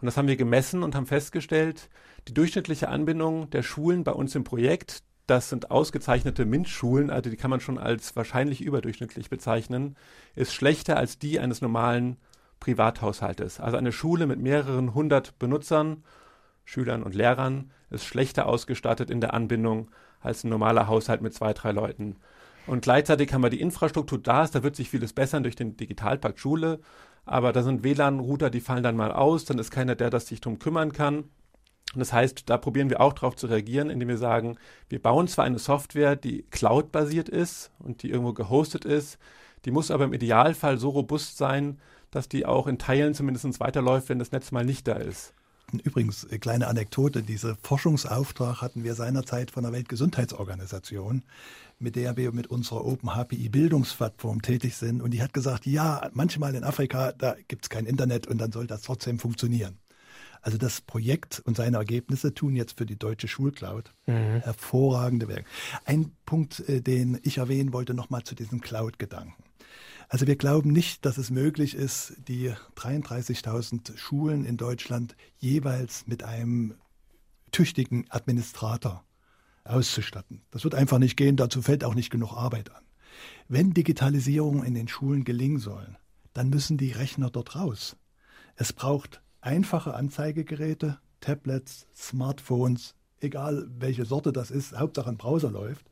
Und 0.00 0.06
das 0.06 0.16
haben 0.16 0.26
wir 0.26 0.36
gemessen 0.36 0.82
und 0.82 0.96
haben 0.96 1.06
festgestellt, 1.06 1.88
die 2.26 2.34
durchschnittliche 2.34 2.88
Anbindung 2.88 3.50
der 3.50 3.62
Schulen 3.62 4.02
bei 4.02 4.10
uns 4.10 4.34
im 4.34 4.42
Projekt, 4.42 5.04
das 5.28 5.48
sind 5.48 5.70
ausgezeichnete 5.70 6.44
MINT-Schulen, 6.44 7.10
also 7.10 7.30
die 7.30 7.36
kann 7.36 7.50
man 7.50 7.60
schon 7.60 7.78
als 7.78 8.16
wahrscheinlich 8.16 8.60
überdurchschnittlich 8.60 9.30
bezeichnen, 9.30 9.96
ist 10.34 10.52
schlechter 10.52 10.96
als 10.96 11.20
die 11.20 11.38
eines 11.38 11.60
normalen 11.60 12.16
Privathaushaltes. 12.62 13.58
Also 13.58 13.76
eine 13.76 13.90
Schule 13.90 14.26
mit 14.28 14.38
mehreren 14.38 14.94
hundert 14.94 15.36
Benutzern, 15.40 16.04
Schülern 16.64 17.02
und 17.02 17.12
Lehrern 17.12 17.72
ist 17.90 18.04
schlechter 18.04 18.46
ausgestattet 18.46 19.10
in 19.10 19.20
der 19.20 19.34
Anbindung 19.34 19.90
als 20.20 20.44
ein 20.44 20.48
normaler 20.50 20.86
Haushalt 20.86 21.22
mit 21.22 21.34
zwei, 21.34 21.52
drei 21.54 21.72
Leuten. 21.72 22.16
Und 22.68 22.82
gleichzeitig 22.82 23.32
haben 23.32 23.42
wir 23.42 23.50
die 23.50 23.60
Infrastruktur 23.60 24.22
da 24.22 24.46
da 24.46 24.62
wird 24.62 24.76
sich 24.76 24.88
vieles 24.88 25.12
bessern 25.12 25.42
durch 25.42 25.56
den 25.56 25.76
Digitalpakt 25.76 26.38
Schule, 26.38 26.78
aber 27.24 27.52
da 27.52 27.64
sind 27.64 27.82
WLAN-Router, 27.82 28.48
die 28.48 28.60
fallen 28.60 28.84
dann 28.84 28.96
mal 28.96 29.10
aus, 29.10 29.44
dann 29.44 29.58
ist 29.58 29.72
keiner, 29.72 29.96
der 29.96 30.10
das 30.10 30.28
sich 30.28 30.40
drum 30.40 30.60
kümmern 30.60 30.92
kann. 30.92 31.24
Und 31.94 31.98
das 31.98 32.12
heißt, 32.12 32.48
da 32.48 32.58
probieren 32.58 32.90
wir 32.90 33.00
auch 33.00 33.12
darauf 33.12 33.34
zu 33.34 33.48
reagieren, 33.48 33.90
indem 33.90 34.08
wir 34.08 34.18
sagen, 34.18 34.56
wir 34.88 35.02
bauen 35.02 35.26
zwar 35.26 35.46
eine 35.46 35.58
Software, 35.58 36.14
die 36.14 36.44
cloud-basiert 36.44 37.28
ist 37.28 37.72
und 37.80 38.04
die 38.04 38.10
irgendwo 38.10 38.32
gehostet 38.32 38.84
ist, 38.84 39.18
die 39.64 39.72
muss 39.72 39.90
aber 39.90 40.04
im 40.04 40.12
Idealfall 40.12 40.78
so 40.78 40.90
robust 40.90 41.36
sein, 41.36 41.80
dass 42.12 42.28
die 42.28 42.46
auch 42.46 42.68
in 42.68 42.78
Teilen 42.78 43.14
zumindest 43.14 43.58
weiterläuft, 43.58 44.08
wenn 44.08 44.20
das 44.20 44.30
Netz 44.30 44.52
mal 44.52 44.64
nicht 44.64 44.86
da 44.86 44.94
ist. 44.94 45.34
Übrigens, 45.82 46.24
äh, 46.24 46.38
kleine 46.38 46.68
Anekdote, 46.68 47.22
diese 47.22 47.56
Forschungsauftrag 47.62 48.60
hatten 48.60 48.84
wir 48.84 48.94
seinerzeit 48.94 49.50
von 49.50 49.62
der 49.62 49.72
Weltgesundheitsorganisation, 49.72 51.24
mit 51.78 51.96
der 51.96 52.16
wir 52.16 52.32
mit 52.32 52.46
unserer 52.46 52.84
Open 52.84 53.10
HPI 53.10 53.48
Bildungsplattform 53.48 54.42
tätig 54.42 54.76
sind. 54.76 55.00
Und 55.00 55.12
die 55.12 55.22
hat 55.22 55.32
gesagt, 55.32 55.66
ja, 55.66 56.10
manchmal 56.12 56.54
in 56.54 56.62
Afrika, 56.62 57.12
da 57.12 57.36
gibt 57.48 57.64
es 57.64 57.70
kein 57.70 57.86
Internet 57.86 58.26
und 58.26 58.38
dann 58.38 58.52
soll 58.52 58.66
das 58.66 58.82
trotzdem 58.82 59.18
funktionieren. 59.18 59.78
Also 60.42 60.58
das 60.58 60.80
Projekt 60.80 61.40
und 61.44 61.56
seine 61.56 61.76
Ergebnisse 61.76 62.34
tun 62.34 62.56
jetzt 62.56 62.76
für 62.76 62.84
die 62.84 62.98
deutsche 62.98 63.28
Schulcloud 63.28 63.94
mhm. 64.06 64.40
hervorragende 64.42 65.28
Werke. 65.28 65.46
Ein 65.84 66.12
Punkt, 66.26 66.68
äh, 66.68 66.82
den 66.82 67.18
ich 67.22 67.38
erwähnen 67.38 67.72
wollte, 67.72 67.94
nochmal 67.94 68.24
zu 68.24 68.34
diesem 68.34 68.60
Cloud-Gedanken. 68.60 69.42
Also 70.12 70.26
wir 70.26 70.36
glauben 70.36 70.72
nicht, 70.72 71.06
dass 71.06 71.16
es 71.16 71.30
möglich 71.30 71.74
ist, 71.74 72.12
die 72.28 72.52
33.000 72.76 73.96
Schulen 73.96 74.44
in 74.44 74.58
Deutschland 74.58 75.16
jeweils 75.38 76.06
mit 76.06 76.22
einem 76.22 76.74
tüchtigen 77.50 78.04
Administrator 78.10 79.04
auszustatten. 79.64 80.42
Das 80.50 80.64
wird 80.64 80.74
einfach 80.74 80.98
nicht 80.98 81.16
gehen, 81.16 81.36
dazu 81.36 81.62
fällt 81.62 81.82
auch 81.82 81.94
nicht 81.94 82.10
genug 82.10 82.34
Arbeit 82.34 82.70
an. 82.72 82.82
Wenn 83.48 83.72
Digitalisierung 83.72 84.62
in 84.64 84.74
den 84.74 84.86
Schulen 84.86 85.24
gelingen 85.24 85.58
soll, 85.58 85.96
dann 86.34 86.50
müssen 86.50 86.76
die 86.76 86.92
Rechner 86.92 87.30
dort 87.30 87.56
raus. 87.56 87.96
Es 88.54 88.74
braucht 88.74 89.22
einfache 89.40 89.94
Anzeigegeräte, 89.94 90.98
Tablets, 91.20 91.86
Smartphones, 91.96 92.96
egal 93.20 93.66
welche 93.78 94.04
Sorte 94.04 94.30
das 94.30 94.50
ist, 94.50 94.78
Hauptsache 94.78 95.08
ein 95.08 95.16
Browser 95.16 95.50
läuft 95.50 95.86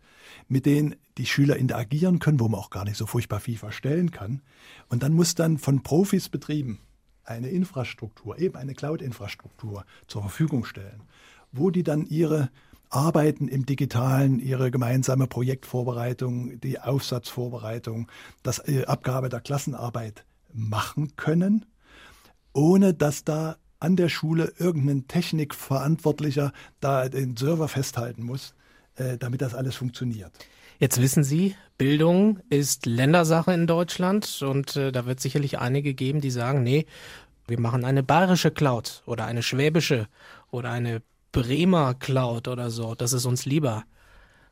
mit 0.49 0.67
denen 0.67 0.97
die 1.19 1.27
Schüler 1.27 1.57
interagieren 1.57 2.19
können, 2.19 2.41
wo 2.41 2.49
man 2.49 2.61
auch 2.61 2.71
gar 2.71 2.85
nicht 2.85 2.97
so 2.97 3.07
furchtbar 3.07 3.41
viel 3.41 3.59
verstellen 3.59 4.11
kann. 4.11 4.43
Und 4.89 5.03
dann 5.03 5.13
muss 5.13 5.35
dann 5.35 5.59
von 5.59 5.83
Profis 5.83 6.29
betrieben 6.29 6.81
eine 7.25 7.49
Infrastruktur, 7.49 8.39
eben 8.39 8.57
eine 8.57 8.75
Cloud-Infrastruktur 8.75 9.85
zur 10.07 10.23
Verfügung 10.23 10.65
stellen, 10.65 11.03
wo 11.53 11.71
die 11.71 11.83
dann 11.83 12.07
ihre 12.07 12.51
Arbeiten 12.91 13.47
im 13.47 13.67
Digitalen, 13.67 14.41
ihre 14.41 14.71
gemeinsame 14.71 15.29
Projektvorbereitung, 15.29 16.59
die 16.61 16.81
Aufsatzvorbereitung, 16.81 18.09
das 18.43 18.59
äh, 18.67 18.85
Abgabe 18.85 19.29
der 19.29 19.41
Klassenarbeit 19.41 20.25
machen 20.53 21.15
können, 21.17 21.67
ohne 22.53 22.93
dass 22.93 23.25
da 23.25 23.57
an 23.79 23.97
der 23.97 24.09
Schule 24.09 24.53
irgendein 24.59 25.07
Technikverantwortlicher 25.07 26.53
da 26.81 27.09
den 27.09 27.37
Server 27.37 27.69
festhalten 27.69 28.25
muss, 28.25 28.55
damit 29.19 29.41
das 29.41 29.55
alles 29.55 29.77
funktioniert. 29.77 30.33
Jetzt 30.81 31.01
wissen 31.01 31.25
Sie, 31.25 31.57
Bildung 31.77 32.39
ist 32.49 32.87
Ländersache 32.87 33.53
in 33.53 33.67
Deutschland 33.67 34.41
und 34.41 34.77
äh, 34.77 34.93
da 34.93 35.05
wird 35.05 35.21
sicherlich 35.21 35.59
einige 35.59 35.93
geben, 35.93 36.23
die 36.23 36.31
sagen, 36.31 36.63
nee, 36.63 36.87
wir 37.47 37.61
machen 37.61 37.85
eine 37.85 38.03
bayerische 38.03 38.51
Cloud 38.51 39.03
oder 39.05 39.27
eine 39.27 39.43
schwäbische 39.43 40.09
oder 40.51 40.71
eine 40.71 41.03
Bremer 41.33 41.95
Cloud 41.95 42.49
oder 42.49 42.71
so. 42.71 42.95
Das 42.95 43.13
ist 43.13 43.27
uns 43.27 43.45
lieber. 43.45 43.85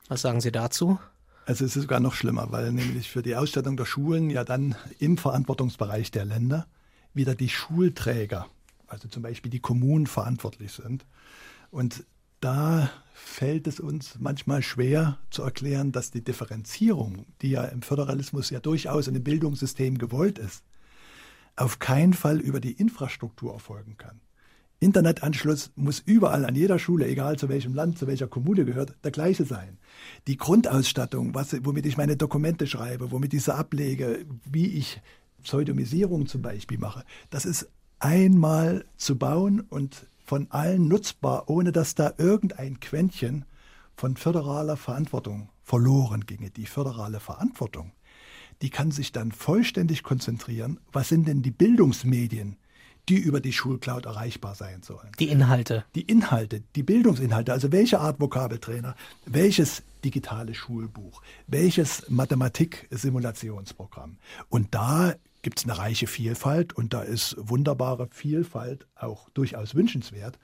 Was 0.08 0.20
sagen 0.20 0.42
Sie 0.42 0.52
dazu? 0.52 0.98
Also 1.46 1.64
es 1.64 1.76
ist 1.76 1.82
sogar 1.82 2.00
noch 2.00 2.12
schlimmer, 2.12 2.52
weil 2.52 2.72
nämlich 2.72 3.08
für 3.08 3.22
die 3.22 3.34
Ausstattung 3.34 3.78
der 3.78 3.86
Schulen 3.86 4.28
ja 4.28 4.44
dann 4.44 4.74
im 4.98 5.16
Verantwortungsbereich 5.16 6.10
der 6.10 6.26
Länder 6.26 6.66
wieder 7.14 7.34
die 7.34 7.48
Schulträger, 7.48 8.46
also 8.86 9.08
zum 9.08 9.22
Beispiel 9.22 9.50
die 9.50 9.60
Kommunen 9.60 10.06
verantwortlich 10.06 10.72
sind. 10.72 11.06
Und 11.70 12.04
da 12.40 12.90
fällt 13.12 13.66
es 13.66 13.80
uns 13.80 14.16
manchmal 14.18 14.62
schwer 14.62 15.18
zu 15.30 15.42
erklären, 15.42 15.92
dass 15.92 16.10
die 16.10 16.22
Differenzierung, 16.22 17.26
die 17.42 17.50
ja 17.50 17.64
im 17.64 17.82
Föderalismus 17.82 18.50
ja 18.50 18.60
durchaus 18.60 19.08
in 19.08 19.14
dem 19.14 19.24
Bildungssystem 19.24 19.98
gewollt 19.98 20.38
ist, 20.38 20.62
auf 21.56 21.78
keinen 21.78 22.14
Fall 22.14 22.38
über 22.38 22.60
die 22.60 22.72
Infrastruktur 22.72 23.52
erfolgen 23.52 23.96
kann. 23.96 24.20
Internetanschluss 24.80 25.72
muss 25.74 25.98
überall 25.98 26.44
an 26.44 26.54
jeder 26.54 26.78
Schule, 26.78 27.08
egal 27.08 27.36
zu 27.36 27.48
welchem 27.48 27.74
Land, 27.74 27.98
zu 27.98 28.06
welcher 28.06 28.28
Kommune 28.28 28.64
gehört, 28.64 28.94
der 29.02 29.10
gleiche 29.10 29.44
sein. 29.44 29.78
Die 30.28 30.36
Grundausstattung, 30.36 31.34
was, 31.34 31.56
womit 31.64 31.84
ich 31.86 31.96
meine 31.96 32.16
Dokumente 32.16 32.68
schreibe, 32.68 33.10
womit 33.10 33.34
ich 33.34 33.42
sie 33.42 33.54
ablege, 33.54 34.24
wie 34.44 34.68
ich 34.68 35.00
Pseudomisierung 35.42 36.26
zum 36.26 36.42
Beispiel 36.42 36.78
mache, 36.78 37.04
das 37.30 37.44
ist 37.44 37.68
einmal 37.98 38.84
zu 38.96 39.18
bauen 39.18 39.60
und 39.60 40.06
von 40.28 40.46
allen 40.50 40.88
nutzbar, 40.88 41.48
ohne 41.48 41.72
dass 41.72 41.94
da 41.94 42.12
irgendein 42.18 42.80
Quäntchen 42.80 43.46
von 43.96 44.18
föderaler 44.18 44.76
Verantwortung 44.76 45.48
verloren 45.64 46.26
ginge. 46.26 46.50
Die 46.50 46.66
föderale 46.66 47.18
Verantwortung, 47.18 47.92
die 48.60 48.68
kann 48.68 48.90
sich 48.90 49.10
dann 49.10 49.32
vollständig 49.32 50.02
konzentrieren, 50.02 50.80
was 50.92 51.08
sind 51.08 51.28
denn 51.28 51.40
die 51.40 51.50
Bildungsmedien, 51.50 52.58
die 53.08 53.16
über 53.16 53.40
die 53.40 53.54
Schulcloud 53.54 54.04
erreichbar 54.04 54.54
sein 54.54 54.82
sollen. 54.82 55.08
Die 55.18 55.30
Inhalte. 55.30 55.86
Die 55.94 56.02
Inhalte, 56.02 56.62
die 56.76 56.82
Bildungsinhalte, 56.82 57.54
also 57.54 57.72
welche 57.72 57.98
Art 57.98 58.20
Vokabeltrainer, 58.20 58.96
welches 59.24 59.82
digitale 60.04 60.54
Schulbuch, 60.54 61.22
welches 61.46 62.04
Mathematik-Simulationsprogramm. 62.10 64.18
Und 64.50 64.74
da 64.74 65.14
gibt 65.48 65.60
es 65.60 65.64
eine 65.64 65.78
reiche 65.78 66.06
Vielfalt 66.06 66.74
und 66.74 66.92
da 66.92 67.00
ist 67.00 67.34
wunderbare 67.38 68.06
Vielfalt 68.10 68.86
auch 68.94 69.30
durchaus 69.30 69.74
wünschenswert, 69.74 70.38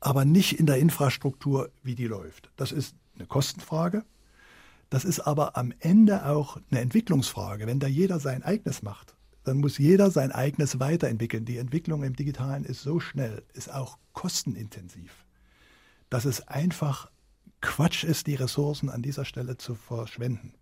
aber 0.00 0.26
nicht 0.26 0.60
in 0.60 0.66
der 0.66 0.76
Infrastruktur, 0.76 1.70
wie 1.82 1.94
die 1.94 2.06
läuft. 2.06 2.50
Das 2.56 2.70
ist 2.70 2.94
eine 3.14 3.26
Kostenfrage. 3.26 4.04
Das 4.90 5.06
ist 5.06 5.20
aber 5.20 5.56
am 5.56 5.72
Ende 5.80 6.26
auch 6.26 6.58
eine 6.70 6.82
Entwicklungsfrage. 6.82 7.66
Wenn 7.66 7.80
da 7.80 7.86
jeder 7.86 8.20
sein 8.20 8.42
eigenes 8.42 8.82
macht, 8.82 9.14
dann 9.44 9.60
muss 9.60 9.78
jeder 9.78 10.10
sein 10.10 10.30
eigenes 10.30 10.78
weiterentwickeln. 10.78 11.46
Die 11.46 11.56
Entwicklung 11.56 12.02
im 12.02 12.14
Digitalen 12.14 12.66
ist 12.66 12.82
so 12.82 13.00
schnell, 13.00 13.44
ist 13.54 13.72
auch 13.72 13.96
kostenintensiv, 14.12 15.24
dass 16.10 16.26
es 16.26 16.46
einfach 16.48 17.10
Quatsch 17.64 18.04
ist, 18.04 18.26
die 18.26 18.34
Ressourcen 18.34 18.90
an 18.90 19.02
dieser 19.02 19.24
Stelle 19.24 19.56
zu 19.56 19.74
verschwenden. 19.74 20.52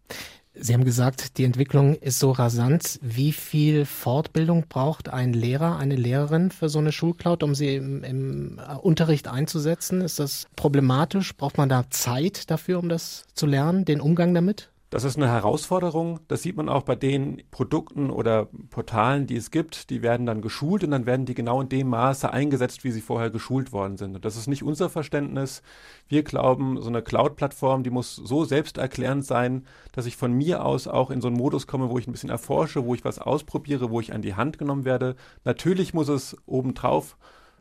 Sie 0.54 0.74
haben 0.74 0.84
gesagt, 0.84 1.38
die 1.38 1.44
Entwicklung 1.44 1.94
ist 1.94 2.18
so 2.18 2.30
rasant. 2.30 2.98
Wie 3.02 3.32
viel 3.32 3.86
Fortbildung 3.86 4.66
braucht 4.68 5.08
ein 5.08 5.32
Lehrer, 5.32 5.78
eine 5.78 5.96
Lehrerin 5.96 6.50
für 6.50 6.68
so 6.68 6.78
eine 6.78 6.92
Schulcloud, 6.92 7.42
um 7.42 7.54
sie 7.54 7.76
im, 7.76 8.04
im, 8.04 8.60
Unterricht 8.82 9.28
einzusetzen? 9.28 10.02
Ist 10.02 10.18
das 10.18 10.46
problematisch? 10.54 11.34
Braucht 11.36 11.56
man 11.56 11.70
da 11.70 11.88
Zeit 11.90 12.50
dafür, 12.50 12.78
um 12.78 12.88
das 12.90 13.24
zu 13.34 13.46
lernen, 13.46 13.86
den 13.86 14.00
Umgang 14.00 14.34
damit? 14.34 14.71
Das 14.92 15.04
ist 15.04 15.16
eine 15.16 15.28
Herausforderung. 15.28 16.20
Das 16.28 16.42
sieht 16.42 16.54
man 16.54 16.68
auch 16.68 16.82
bei 16.82 16.94
den 16.94 17.44
Produkten 17.50 18.10
oder 18.10 18.50
Portalen, 18.68 19.26
die 19.26 19.36
es 19.36 19.50
gibt. 19.50 19.88
Die 19.88 20.02
werden 20.02 20.26
dann 20.26 20.42
geschult 20.42 20.84
und 20.84 20.90
dann 20.90 21.06
werden 21.06 21.24
die 21.24 21.32
genau 21.32 21.62
in 21.62 21.70
dem 21.70 21.88
Maße 21.88 22.30
eingesetzt, 22.30 22.84
wie 22.84 22.90
sie 22.90 23.00
vorher 23.00 23.30
geschult 23.30 23.72
worden 23.72 23.96
sind. 23.96 24.14
Und 24.14 24.26
das 24.26 24.36
ist 24.36 24.48
nicht 24.48 24.62
unser 24.62 24.90
Verständnis. 24.90 25.62
Wir 26.08 26.22
glauben, 26.22 26.78
so 26.78 26.90
eine 26.90 27.00
Cloud-Plattform, 27.00 27.84
die 27.84 27.88
muss 27.88 28.16
so 28.16 28.44
selbsterklärend 28.44 29.24
sein, 29.24 29.64
dass 29.92 30.04
ich 30.04 30.18
von 30.18 30.34
mir 30.34 30.62
aus 30.62 30.86
auch 30.86 31.10
in 31.10 31.22
so 31.22 31.28
einen 31.28 31.38
Modus 31.38 31.66
komme, 31.66 31.88
wo 31.88 31.98
ich 31.98 32.06
ein 32.06 32.12
bisschen 32.12 32.28
erforsche, 32.28 32.84
wo 32.84 32.94
ich 32.94 33.02
was 33.02 33.18
ausprobiere, 33.18 33.88
wo 33.88 33.98
ich 33.98 34.12
an 34.12 34.20
die 34.20 34.34
Hand 34.34 34.58
genommen 34.58 34.84
werde. 34.84 35.16
Natürlich 35.44 35.94
muss 35.94 36.08
es 36.08 36.36
obendrauf 36.44 37.16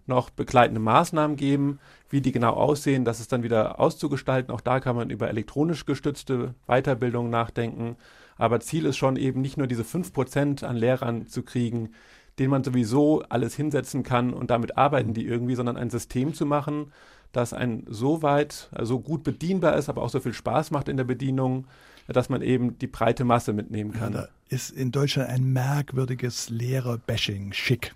noch 0.06 0.30
begleitende 0.30 0.82
Maßnahmen 0.82 1.38
geben, 1.38 1.80
wie 2.10 2.22
die 2.22 2.32
genau 2.32 2.54
aussehen, 2.54 3.06
das 3.06 3.20
ist 3.20 3.32
dann 3.32 3.44
wieder 3.44 3.80
auszugestalten. 3.80 4.54
Auch 4.54 4.62
da 4.62 4.80
kann 4.80 4.96
man 4.96 5.10
über 5.10 5.30
elektronisch 5.30 5.86
gestützte 5.86 6.54
Weiterbildung 6.68 7.30
nachdenken. 7.30 7.96
Aber 8.38 8.60
Ziel 8.60 8.86
ist 8.86 8.98
schon 8.98 9.18
eben 9.18 9.42
nicht 9.42 9.58
nur 9.58 9.68
diese 9.68 9.84
5% 9.84 10.64
an 10.64 10.76
Lehrern 10.76 11.28
zu 11.28 11.44
kriegen, 11.44 11.92
denen 12.40 12.52
man 12.52 12.64
sowieso 12.64 13.24
alles 13.30 13.56
hinsetzen 13.56 14.04
kann 14.04 14.34
und 14.34 14.50
damit 14.50 14.78
arbeiten 14.78 15.14
die 15.14 15.26
irgendwie, 15.26 15.56
sondern 15.56 15.78
ein 15.78 15.90
System 15.90 16.34
zu 16.34 16.46
machen, 16.46 16.92
das 17.32 17.54
ein 17.54 17.86
so 17.88 18.22
weit, 18.24 18.70
also 18.72 19.00
gut 19.00 19.24
bedienbar 19.24 19.76
ist, 19.78 19.90
aber 19.90 20.02
auch 20.02 20.10
so 20.10 20.20
viel 20.20 20.34
Spaß 20.34 20.72
macht 20.72 20.90
in 20.90 20.98
der 20.98 21.04
Bedienung, 21.04 21.68
dass 22.08 22.30
man 22.30 22.42
eben 22.42 22.78
die 22.78 22.88
breite 22.88 23.24
Masse 23.24 23.54
mitnehmen 23.54 23.94
kann. 23.94 24.14
Ja, 24.14 24.22
da 24.22 24.28
ist 24.50 24.72
in 24.72 24.92
Deutschland 24.92 25.30
ein 25.30 25.54
merkwürdiges 25.54 26.50
Lehrer-Bashing 26.50 27.54
schick 27.54 27.94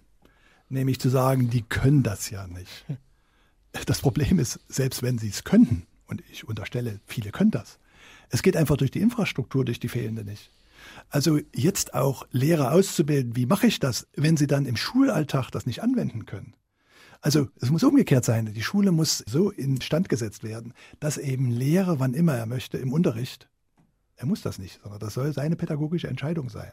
nämlich 0.70 1.00
zu 1.00 1.10
sagen, 1.10 1.50
die 1.50 1.62
können 1.62 2.04
das 2.04 2.30
ja 2.30 2.48
nicht. 2.48 2.86
Das 3.88 4.00
Problem 4.00 4.40
ist, 4.40 4.62
selbst 4.70 5.04
wenn 5.04 5.18
sie 5.18 5.28
es 5.28 5.44
könnten, 5.44 5.86
und 6.08 6.24
ich 6.32 6.48
unterstelle, 6.48 7.02
viele 7.08 7.32
können 7.32 7.52
das, 7.52 7.78
es 8.30 8.42
geht 8.42 8.56
einfach 8.56 8.78
durch 8.78 8.90
die 8.90 9.02
Infrastruktur, 9.02 9.66
durch 9.66 9.82
die 9.82 9.90
fehlende 9.90 10.24
nicht. 10.24 10.50
Also 11.10 11.40
jetzt 11.54 11.94
auch 11.94 12.26
Lehrer 12.32 12.72
auszubilden, 12.72 13.36
wie 13.36 13.46
mache 13.46 13.68
ich 13.68 13.80
das, 13.80 14.08
wenn 14.16 14.38
sie 14.38 14.48
dann 14.48 14.66
im 14.66 14.78
Schulalltag 14.78 15.52
das 15.52 15.66
nicht 15.66 15.84
anwenden 15.84 16.26
können? 16.26 16.56
Also 17.22 17.48
es 17.60 17.72
muss 17.72 17.84
umgekehrt 17.84 18.24
sein. 18.24 18.54
Die 18.54 18.64
Schule 18.64 18.92
muss 18.92 19.24
so 19.28 19.50
instand 19.50 20.10
gesetzt 20.10 20.44
werden, 20.44 20.74
dass 21.00 21.18
eben 21.18 21.50
Lehrer, 21.50 22.00
wann 22.00 22.14
immer 22.14 22.36
er 22.36 22.46
möchte, 22.46 22.78
im 22.78 22.94
Unterricht, 22.94 23.50
er 24.16 24.26
muss 24.26 24.42
das 24.42 24.60
nicht, 24.60 24.80
sondern 24.82 25.00
das 25.00 25.16
soll 25.16 25.34
seine 25.34 25.56
pädagogische 25.56 26.08
Entscheidung 26.08 26.50
sein. 26.50 26.72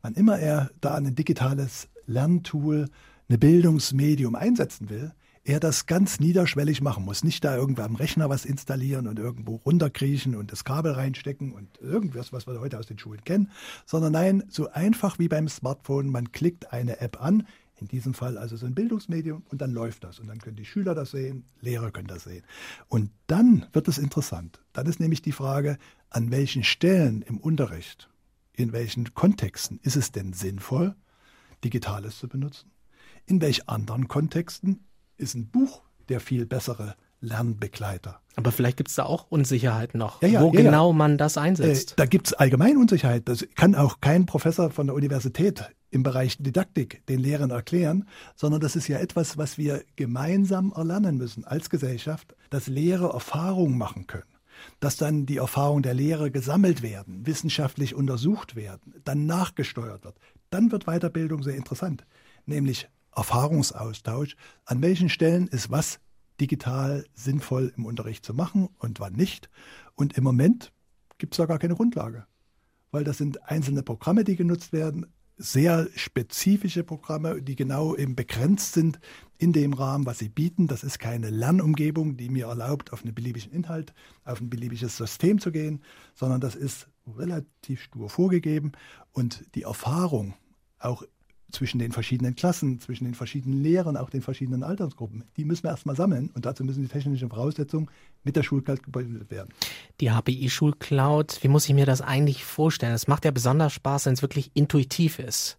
Wann 0.00 0.14
immer 0.14 0.38
er 0.38 0.70
da 0.80 0.94
ein 0.94 1.14
digitales 1.14 1.88
Lerntool 2.06 2.88
eine 3.28 3.38
Bildungsmedium 3.38 4.34
einsetzen 4.34 4.88
will, 4.88 5.12
er 5.44 5.60
das 5.60 5.86
ganz 5.86 6.20
niederschwellig 6.20 6.82
machen 6.82 7.04
muss. 7.04 7.24
Nicht 7.24 7.42
da 7.44 7.56
irgendwo 7.56 7.82
am 7.82 7.94
Rechner 7.94 8.28
was 8.28 8.44
installieren 8.44 9.06
und 9.06 9.18
irgendwo 9.18 9.56
runterkriechen 9.56 10.34
und 10.34 10.52
das 10.52 10.64
Kabel 10.64 10.92
reinstecken 10.92 11.52
und 11.52 11.78
irgendwas, 11.80 12.32
was 12.32 12.46
wir 12.46 12.60
heute 12.60 12.78
aus 12.78 12.86
den 12.86 12.98
Schulen 12.98 13.24
kennen, 13.24 13.50
sondern 13.86 14.12
nein, 14.12 14.44
so 14.48 14.70
einfach 14.70 15.18
wie 15.18 15.28
beim 15.28 15.48
Smartphone, 15.48 16.10
man 16.10 16.32
klickt 16.32 16.72
eine 16.72 17.00
App 17.00 17.22
an, 17.22 17.46
in 17.80 17.88
diesem 17.88 18.12
Fall 18.12 18.36
also 18.36 18.56
so 18.56 18.66
ein 18.66 18.74
Bildungsmedium 18.74 19.44
und 19.50 19.60
dann 19.60 19.70
läuft 19.70 20.04
das 20.04 20.18
und 20.18 20.26
dann 20.26 20.38
können 20.38 20.56
die 20.56 20.64
Schüler 20.64 20.94
das 20.94 21.12
sehen, 21.12 21.44
Lehrer 21.60 21.92
können 21.92 22.08
das 22.08 22.24
sehen. 22.24 22.44
Und 22.88 23.10
dann 23.26 23.66
wird 23.72 23.88
es 23.88 23.98
interessant. 23.98 24.60
Dann 24.72 24.86
ist 24.86 25.00
nämlich 25.00 25.22
die 25.22 25.32
Frage, 25.32 25.78
an 26.10 26.30
welchen 26.30 26.64
Stellen 26.64 27.22
im 27.22 27.38
Unterricht, 27.38 28.10
in 28.52 28.72
welchen 28.72 29.14
Kontexten 29.14 29.78
ist 29.82 29.96
es 29.96 30.10
denn 30.12 30.32
sinnvoll, 30.32 30.94
Digitales 31.62 32.18
zu 32.18 32.28
benutzen? 32.28 32.70
In 33.28 33.42
welch 33.42 33.68
anderen 33.68 34.08
Kontexten 34.08 34.86
ist 35.18 35.34
ein 35.34 35.48
Buch 35.48 35.82
der 36.08 36.18
viel 36.18 36.46
bessere 36.46 36.94
Lernbegleiter? 37.20 38.22
Aber 38.36 38.52
vielleicht 38.52 38.78
gibt 38.78 38.88
es 38.88 38.94
da 38.94 39.04
auch 39.04 39.26
Unsicherheit 39.28 39.94
noch, 39.94 40.22
ja, 40.22 40.28
ja, 40.28 40.40
wo 40.40 40.50
ja, 40.50 40.62
genau 40.62 40.94
man 40.94 41.18
das 41.18 41.36
einsetzt. 41.36 41.92
Äh, 41.92 41.94
da 41.96 42.06
gibt 42.06 42.28
es 42.28 42.32
allgemein 42.32 42.78
Unsicherheit. 42.78 43.28
Das 43.28 43.46
kann 43.54 43.74
auch 43.74 44.00
kein 44.00 44.24
Professor 44.24 44.70
von 44.70 44.86
der 44.86 44.96
Universität 44.96 45.62
im 45.90 46.02
Bereich 46.02 46.38
Didaktik 46.38 47.06
den 47.06 47.20
Lehrern 47.20 47.50
erklären, 47.50 48.08
sondern 48.34 48.62
das 48.62 48.76
ist 48.76 48.88
ja 48.88 48.98
etwas, 48.98 49.36
was 49.36 49.58
wir 49.58 49.84
gemeinsam 49.96 50.72
erlernen 50.74 51.18
müssen 51.18 51.44
als 51.44 51.68
Gesellschaft, 51.68 52.34
dass 52.48 52.66
Lehrer 52.66 53.12
Erfahrungen 53.12 53.76
machen 53.76 54.06
können 54.06 54.24
dass 54.80 54.96
dann 54.96 55.24
die 55.24 55.36
Erfahrungen 55.36 55.84
der 55.84 55.94
Lehrer 55.94 56.30
gesammelt 56.30 56.82
werden, 56.82 57.24
wissenschaftlich 57.24 57.94
untersucht 57.94 58.56
werden, 58.56 58.94
dann 59.04 59.24
nachgesteuert 59.24 60.04
wird. 60.04 60.16
Dann 60.50 60.72
wird 60.72 60.86
Weiterbildung 60.86 61.44
sehr 61.44 61.54
interessant, 61.54 62.04
nämlich 62.44 62.88
Erfahrungsaustausch, 63.18 64.36
an 64.64 64.80
welchen 64.80 65.08
Stellen 65.08 65.48
ist 65.48 65.70
was 65.70 65.98
digital 66.40 67.04
sinnvoll 67.14 67.72
im 67.76 67.84
Unterricht 67.84 68.24
zu 68.24 68.32
machen 68.32 68.68
und 68.78 69.00
wann 69.00 69.14
nicht. 69.14 69.50
Und 69.96 70.16
im 70.16 70.22
Moment 70.22 70.72
gibt 71.18 71.34
es 71.34 71.38
da 71.38 71.46
gar 71.46 71.58
keine 71.58 71.74
Grundlage, 71.74 72.26
weil 72.92 73.02
das 73.02 73.18
sind 73.18 73.42
einzelne 73.42 73.82
Programme, 73.82 74.22
die 74.22 74.36
genutzt 74.36 74.72
werden, 74.72 75.06
sehr 75.36 75.88
spezifische 75.94 76.84
Programme, 76.84 77.42
die 77.42 77.56
genau 77.56 77.94
eben 77.96 78.16
begrenzt 78.16 78.72
sind 78.72 78.98
in 79.36 79.52
dem 79.52 79.72
Rahmen, 79.72 80.06
was 80.06 80.18
sie 80.18 80.28
bieten. 80.28 80.66
Das 80.66 80.82
ist 80.82 80.98
keine 80.98 81.30
Lernumgebung, 81.30 82.16
die 82.16 82.28
mir 82.28 82.46
erlaubt, 82.46 82.92
auf 82.92 83.04
einen 83.04 83.14
beliebigen 83.14 83.52
Inhalt, 83.52 83.94
auf 84.24 84.40
ein 84.40 84.50
beliebiges 84.50 84.96
System 84.96 85.40
zu 85.40 85.52
gehen, 85.52 85.82
sondern 86.14 86.40
das 86.40 86.56
ist 86.56 86.88
relativ 87.16 87.82
stur 87.82 88.10
vorgegeben 88.10 88.72
und 89.12 89.44
die 89.54 89.62
Erfahrung 89.62 90.34
auch 90.78 91.04
zwischen 91.50 91.78
den 91.78 91.92
verschiedenen 91.92 92.34
Klassen, 92.34 92.80
zwischen 92.80 93.04
den 93.04 93.14
verschiedenen 93.14 93.62
Lehrern, 93.62 93.96
auch 93.96 94.10
den 94.10 94.20
verschiedenen 94.20 94.62
Altersgruppen. 94.62 95.24
Die 95.36 95.44
müssen 95.44 95.64
wir 95.64 95.70
erstmal 95.70 95.96
sammeln 95.96 96.30
und 96.34 96.44
dazu 96.44 96.64
müssen 96.64 96.82
die 96.82 96.88
technischen 96.88 97.30
Voraussetzungen 97.30 97.88
mit 98.22 98.36
der 98.36 98.42
Schulcloud 98.42 98.82
gebildet 98.82 99.30
werden. 99.30 99.48
Die 100.00 100.10
HPI-Schulcloud, 100.10 101.38
wie 101.42 101.48
muss 101.48 101.68
ich 101.68 101.74
mir 101.74 101.86
das 101.86 102.02
eigentlich 102.02 102.44
vorstellen? 102.44 102.92
Es 102.92 103.08
macht 103.08 103.24
ja 103.24 103.30
besonders 103.30 103.72
Spaß, 103.72 104.06
wenn 104.06 104.14
es 104.14 104.22
wirklich 104.22 104.50
intuitiv 104.54 105.18
ist. 105.18 105.58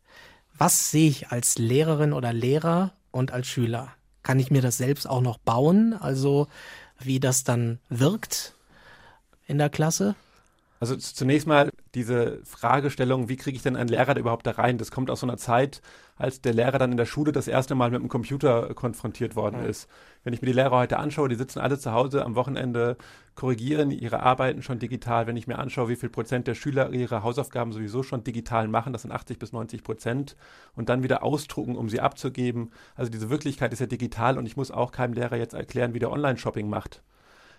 Was 0.57 0.91
sehe 0.91 1.09
ich 1.09 1.29
als 1.29 1.57
Lehrerin 1.57 2.13
oder 2.13 2.33
Lehrer 2.33 2.93
und 3.11 3.31
als 3.31 3.47
Schüler? 3.47 3.93
Kann 4.21 4.39
ich 4.39 4.51
mir 4.51 4.61
das 4.61 4.77
selbst 4.77 5.09
auch 5.09 5.21
noch 5.21 5.37
bauen? 5.37 5.93
Also 5.93 6.47
wie 6.99 7.19
das 7.19 7.43
dann 7.43 7.79
wirkt 7.89 8.53
in 9.47 9.57
der 9.57 9.69
Klasse? 9.69 10.15
Also 10.79 10.95
zunächst 10.95 11.45
mal 11.45 11.71
diese 11.93 12.39
Fragestellung, 12.45 13.27
wie 13.27 13.35
kriege 13.35 13.57
ich 13.57 13.63
denn 13.63 13.75
einen 13.75 13.89
Lehrer 13.89 14.17
überhaupt 14.17 14.47
da 14.47 14.51
rein? 14.51 14.77
Das 14.77 14.91
kommt 14.91 15.11
aus 15.11 15.19
so 15.19 15.27
einer 15.27 15.35
Zeit, 15.35 15.81
als 16.15 16.39
der 16.39 16.53
Lehrer 16.53 16.77
dann 16.77 16.91
in 16.91 16.97
der 16.97 17.05
Schule 17.05 17.33
das 17.33 17.49
erste 17.49 17.75
Mal 17.75 17.91
mit 17.91 18.01
dem 18.01 18.07
Computer 18.07 18.73
konfrontiert 18.73 19.35
worden 19.35 19.65
ist. 19.65 19.89
Wenn 20.23 20.33
ich 20.33 20.41
mir 20.41 20.45
die 20.45 20.53
Lehrer 20.53 20.77
heute 20.77 20.97
anschaue, 20.97 21.27
die 21.27 21.35
sitzen 21.35 21.59
alle 21.59 21.77
zu 21.77 21.91
Hause 21.91 22.23
am 22.23 22.35
Wochenende, 22.35 22.95
korrigieren 23.35 23.91
ihre 23.91 24.21
Arbeiten 24.23 24.61
schon 24.61 24.79
digital. 24.79 25.27
Wenn 25.27 25.35
ich 25.35 25.47
mir 25.47 25.59
anschaue, 25.59 25.89
wie 25.89 25.97
viel 25.97 26.09
Prozent 26.09 26.47
der 26.47 26.55
Schüler 26.55 26.91
ihre 26.91 27.23
Hausaufgaben 27.23 27.73
sowieso 27.73 28.01
schon 28.01 28.23
digital 28.23 28.69
machen, 28.69 28.93
das 28.93 29.01
sind 29.01 29.11
80 29.11 29.37
bis 29.37 29.51
90 29.51 29.83
Prozent, 29.83 30.37
und 30.75 30.87
dann 30.87 31.03
wieder 31.03 31.23
ausdrucken, 31.23 31.75
um 31.75 31.89
sie 31.89 31.99
abzugeben. 31.99 32.71
Also 32.95 33.11
diese 33.11 33.29
Wirklichkeit 33.29 33.73
ist 33.73 33.79
ja 33.79 33.85
digital 33.85 34.37
und 34.37 34.45
ich 34.45 34.55
muss 34.55 34.71
auch 34.71 34.93
keinem 34.93 35.13
Lehrer 35.13 35.35
jetzt 35.35 35.53
erklären, 35.53 35.93
wie 35.93 35.99
der 35.99 36.11
Online-Shopping 36.11 36.69
macht. 36.69 37.01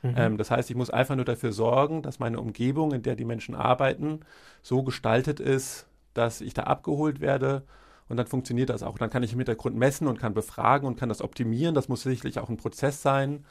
Mhm. 0.03 0.15
Ähm, 0.17 0.37
das 0.39 0.51
heißt, 0.51 0.71
ich 0.71 0.77
muss 0.77 0.91
einfach 0.91 1.17
nur 1.17 1.25
dafür 1.25 1.53
sorgen, 1.53 2.03
dass 2.03 2.19
meine 2.19 2.41
Umgebung, 2.41 2.93
in 2.93 3.03
der 3.03 3.17
die 3.17 3.25
Menschen 3.25 3.55
arbeiten, 3.55 4.21
so 4.63 4.83
gestaltet 4.83 5.41
ist, 5.41 5.87
dass 6.15 6.41
ich 6.41 6.55
da 6.55 6.65
abgeholt 6.65 7.21
werde 7.21 7.63
und 8.09 8.17
dann 8.17 8.27
funktioniert 8.27 8.71
das 8.71 8.83
auch. 8.83 8.99
Dann 8.99 9.09
kann 9.09 9.23
ich 9.23 9.33
im 9.33 9.39
Hintergrund 9.39 9.77
messen 9.77 10.09
und 10.09 10.19
kann 10.19 10.35
befragen 10.35 10.89
und 10.89 10.99
kann 10.99 11.09
das 11.09 11.23
optimieren. 11.23 11.77
Das 11.77 11.89
muss 11.89 12.03
sicherlich 12.03 12.41
auch 12.41 12.49
ein 12.49 12.57
Prozess 12.57 13.03
sein. 13.03 13.45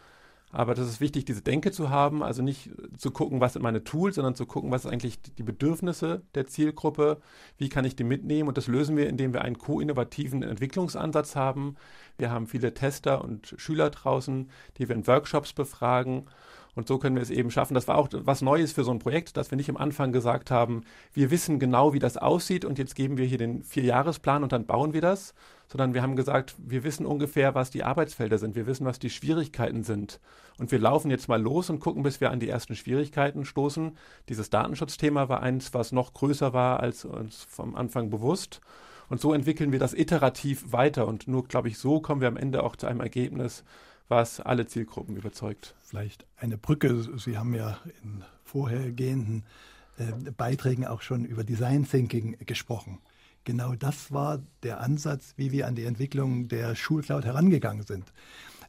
Aber 0.51 0.73
das 0.73 0.89
ist 0.89 0.99
wichtig, 0.99 1.25
diese 1.25 1.41
Denke 1.41 1.71
zu 1.71 1.91
haben, 1.91 2.23
also 2.23 2.41
nicht 2.41 2.71
zu 2.97 3.11
gucken, 3.11 3.39
was 3.39 3.53
sind 3.53 3.61
meine 3.61 3.83
Tools, 3.83 4.15
sondern 4.15 4.33
zu 4.33 4.47
gucken, 4.47 4.71
was 4.71 4.81
sind 4.81 4.91
eigentlich 4.91 5.21
die 5.21 5.43
Bedürfnisse 5.43 6.23
der 6.33 6.47
Zielgruppe, 6.47 7.21
wie 7.57 7.69
kann 7.69 7.85
ich 7.85 7.95
die 7.95 8.03
mitnehmen. 8.03 8.49
Und 8.49 8.57
das 8.57 8.67
lösen 8.67 8.97
wir, 8.97 9.07
indem 9.07 9.31
wir 9.31 9.43
einen 9.43 9.59
co-innovativen 9.59 10.41
Entwicklungsansatz 10.43 11.35
haben. 11.35 11.75
Wir 12.19 12.31
haben 12.31 12.47
viele 12.47 12.73
Tester 12.73 13.23
und 13.23 13.55
Schüler 13.57 13.89
draußen, 13.89 14.49
die 14.77 14.87
wir 14.87 14.95
in 14.95 15.07
Workshops 15.07 15.53
befragen 15.53 16.27
und 16.75 16.87
so 16.87 16.97
können 16.97 17.15
wir 17.15 17.23
es 17.23 17.29
eben 17.29 17.51
schaffen. 17.51 17.73
Das 17.73 17.87
war 17.87 17.97
auch 17.97 18.07
was 18.11 18.41
Neues 18.41 18.71
für 18.71 18.83
so 18.83 18.91
ein 18.91 18.99
Projekt, 18.99 19.35
dass 19.35 19.51
wir 19.51 19.57
nicht 19.57 19.69
am 19.69 19.77
Anfang 19.77 20.11
gesagt 20.11 20.51
haben, 20.51 20.83
wir 21.13 21.31
wissen 21.31 21.59
genau, 21.59 21.93
wie 21.93 21.99
das 21.99 22.15
aussieht 22.15 22.63
und 22.63 22.77
jetzt 22.77 22.95
geben 22.95 23.17
wir 23.17 23.25
hier 23.25 23.37
den 23.37 23.63
Vierjahresplan 23.63 24.43
und 24.43 24.51
dann 24.51 24.65
bauen 24.65 24.93
wir 24.93 25.01
das, 25.01 25.33
sondern 25.67 25.93
wir 25.93 26.01
haben 26.01 26.15
gesagt, 26.15 26.55
wir 26.57 26.83
wissen 26.85 27.05
ungefähr, 27.05 27.55
was 27.55 27.69
die 27.69 27.83
Arbeitsfelder 27.83 28.37
sind, 28.37 28.55
wir 28.55 28.65
wissen, 28.65 28.85
was 28.85 28.99
die 28.99 29.09
Schwierigkeiten 29.09 29.83
sind. 29.83 30.19
Und 30.57 30.71
wir 30.71 30.79
laufen 30.79 31.11
jetzt 31.11 31.27
mal 31.27 31.41
los 31.41 31.69
und 31.69 31.79
gucken, 31.79 32.03
bis 32.03 32.21
wir 32.21 32.31
an 32.31 32.39
die 32.39 32.49
ersten 32.49 32.75
Schwierigkeiten 32.75 33.45
stoßen. 33.45 33.97
Dieses 34.29 34.49
Datenschutzthema 34.49 35.27
war 35.27 35.41
eins, 35.41 35.73
was 35.73 35.91
noch 35.91 36.13
größer 36.13 36.53
war 36.53 36.79
als 36.79 37.03
uns 37.03 37.43
vom 37.43 37.75
Anfang 37.75 38.09
bewusst. 38.09 38.61
Und 39.09 39.19
so 39.19 39.33
entwickeln 39.33 39.71
wir 39.71 39.79
das 39.79 39.93
iterativ 39.93 40.71
weiter. 40.71 41.07
Und 41.07 41.27
nur, 41.27 41.47
glaube 41.47 41.67
ich, 41.67 41.77
so 41.77 41.99
kommen 41.99 42.21
wir 42.21 42.27
am 42.27 42.37
Ende 42.37 42.63
auch 42.63 42.75
zu 42.75 42.87
einem 42.87 43.01
Ergebnis, 43.01 43.63
was 44.07 44.39
alle 44.39 44.67
Zielgruppen 44.67 45.15
überzeugt. 45.15 45.75
Vielleicht 45.81 46.25
eine 46.37 46.57
Brücke. 46.57 47.07
Sie 47.17 47.37
haben 47.37 47.53
ja 47.53 47.79
in 48.03 48.23
vorhergehenden 48.43 49.43
äh, 49.97 50.31
Beiträgen 50.31 50.85
auch 50.85 51.01
schon 51.01 51.25
über 51.25 51.43
Design 51.43 51.87
Thinking 51.87 52.37
gesprochen. 52.45 52.99
Genau 53.43 53.73
das 53.73 54.11
war 54.11 54.41
der 54.63 54.81
Ansatz, 54.81 55.33
wie 55.37 55.51
wir 55.51 55.67
an 55.67 55.75
die 55.75 55.85
Entwicklung 55.85 56.47
der 56.47 56.75
Schulcloud 56.75 57.25
herangegangen 57.25 57.85
sind. 57.85 58.11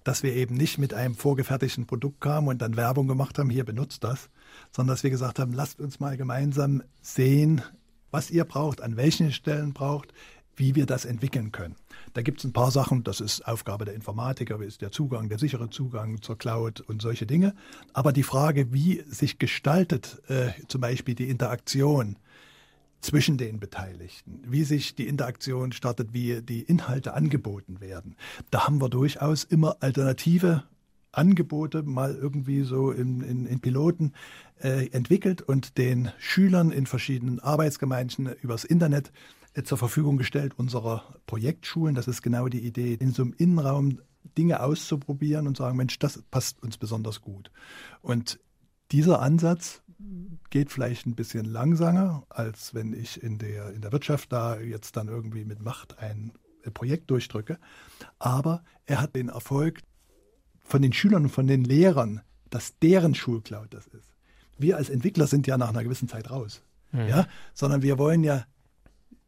Dass 0.04 0.22
wir 0.22 0.34
eben 0.34 0.54
nicht 0.54 0.78
mit 0.78 0.94
einem 0.94 1.14
vorgefertigten 1.14 1.86
Produkt 1.86 2.20
kamen 2.20 2.48
und 2.48 2.62
dann 2.62 2.76
Werbung 2.76 3.06
gemacht 3.06 3.38
haben, 3.38 3.50
hier 3.50 3.64
benutzt 3.64 4.04
das, 4.04 4.30
sondern 4.70 4.94
dass 4.94 5.02
wir 5.02 5.10
gesagt 5.10 5.38
haben, 5.38 5.52
lasst 5.52 5.80
uns 5.80 6.00
mal 6.00 6.16
gemeinsam 6.16 6.82
sehen, 7.02 7.62
was 8.10 8.30
ihr 8.30 8.44
braucht, 8.44 8.80
an 8.80 8.96
welchen 8.96 9.32
Stellen 9.32 9.72
braucht, 9.72 10.12
wie 10.56 10.74
wir 10.74 10.86
das 10.86 11.06
entwickeln 11.06 11.52
können. 11.52 11.76
Da 12.12 12.22
gibt 12.22 12.40
es 12.40 12.44
ein 12.44 12.52
paar 12.52 12.70
Sachen, 12.70 13.02
das 13.02 13.20
ist 13.20 13.46
Aufgabe 13.46 13.86
der 13.86 13.94
Informatiker, 13.94 14.60
ist 14.60 14.82
der 14.82 14.92
Zugang, 14.92 15.28
der 15.28 15.38
sichere 15.38 15.70
Zugang 15.70 16.20
zur 16.20 16.36
Cloud 16.36 16.80
und 16.80 17.00
solche 17.00 17.26
Dinge. 17.26 17.54
Aber 17.94 18.12
die 18.12 18.22
Frage, 18.22 18.72
wie 18.72 19.02
sich 19.08 19.38
gestaltet 19.38 20.20
äh, 20.28 20.50
zum 20.68 20.82
Beispiel 20.82 21.14
die 21.14 21.30
Interaktion 21.30 22.16
zwischen 23.00 23.38
den 23.38 23.58
Beteiligten, 23.58 24.42
wie 24.46 24.64
sich 24.64 24.94
die 24.94 25.08
Interaktion 25.08 25.72
startet, 25.72 26.12
wie 26.12 26.42
die 26.42 26.60
Inhalte 26.60 27.14
angeboten 27.14 27.80
werden, 27.80 28.16
da 28.50 28.66
haben 28.66 28.82
wir 28.82 28.90
durchaus 28.90 29.44
immer 29.44 29.76
alternative 29.80 30.64
Angebote 31.12 31.82
mal 31.82 32.14
irgendwie 32.14 32.62
so 32.62 32.90
in, 32.90 33.20
in, 33.22 33.46
in 33.46 33.60
Piloten 33.60 34.12
äh, 34.60 34.88
entwickelt 34.90 35.42
und 35.42 35.78
den 35.78 36.10
Schülern 36.18 36.70
in 36.70 36.86
verschiedenen 36.86 37.40
Arbeitsgemeinden 37.40 38.30
übers 38.42 38.64
Internet 38.64 39.12
äh, 39.54 39.62
zur 39.62 39.78
Verfügung 39.78 40.16
gestellt 40.16 40.54
unserer 40.56 41.16
Projektschulen. 41.26 41.94
Das 41.94 42.08
ist 42.08 42.22
genau 42.22 42.48
die 42.48 42.64
Idee, 42.64 42.94
in 42.94 43.12
so 43.12 43.22
einem 43.22 43.34
Innenraum 43.36 43.98
Dinge 44.36 44.62
auszuprobieren 44.62 45.46
und 45.46 45.56
sagen, 45.56 45.76
Mensch, 45.76 45.98
das 45.98 46.22
passt 46.30 46.62
uns 46.62 46.76
besonders 46.78 47.20
gut. 47.20 47.50
Und 48.02 48.38
dieser 48.92 49.22
Ansatz 49.22 49.82
geht 50.50 50.70
vielleicht 50.70 51.06
ein 51.06 51.14
bisschen 51.14 51.44
langsamer, 51.44 52.24
als 52.28 52.74
wenn 52.74 52.92
ich 52.92 53.22
in 53.22 53.38
der, 53.38 53.72
in 53.72 53.82
der 53.82 53.92
Wirtschaft 53.92 54.32
da 54.32 54.58
jetzt 54.58 54.96
dann 54.96 55.08
irgendwie 55.08 55.44
mit 55.44 55.60
Macht 55.60 55.98
ein 55.98 56.32
Projekt 56.74 57.10
durchdrücke. 57.10 57.58
Aber 58.18 58.64
er 58.86 59.00
hat 59.00 59.14
den 59.14 59.28
Erfolg 59.28 59.80
von 60.70 60.82
den 60.82 60.92
Schülern 60.92 61.24
und 61.24 61.30
von 61.30 61.46
den 61.46 61.64
Lehrern, 61.64 62.20
dass 62.48 62.78
deren 62.78 63.14
Schulcloud 63.14 63.72
das 63.72 63.86
ist. 63.88 64.12
Wir 64.58 64.76
als 64.76 64.90
Entwickler 64.90 65.26
sind 65.26 65.46
ja 65.46 65.58
nach 65.58 65.70
einer 65.70 65.82
gewissen 65.82 66.08
Zeit 66.08 66.30
raus. 66.30 66.62
Mhm. 66.92 67.08
Ja, 67.08 67.26
sondern 67.54 67.82
wir 67.82 67.98
wollen 67.98 68.24
ja 68.24 68.44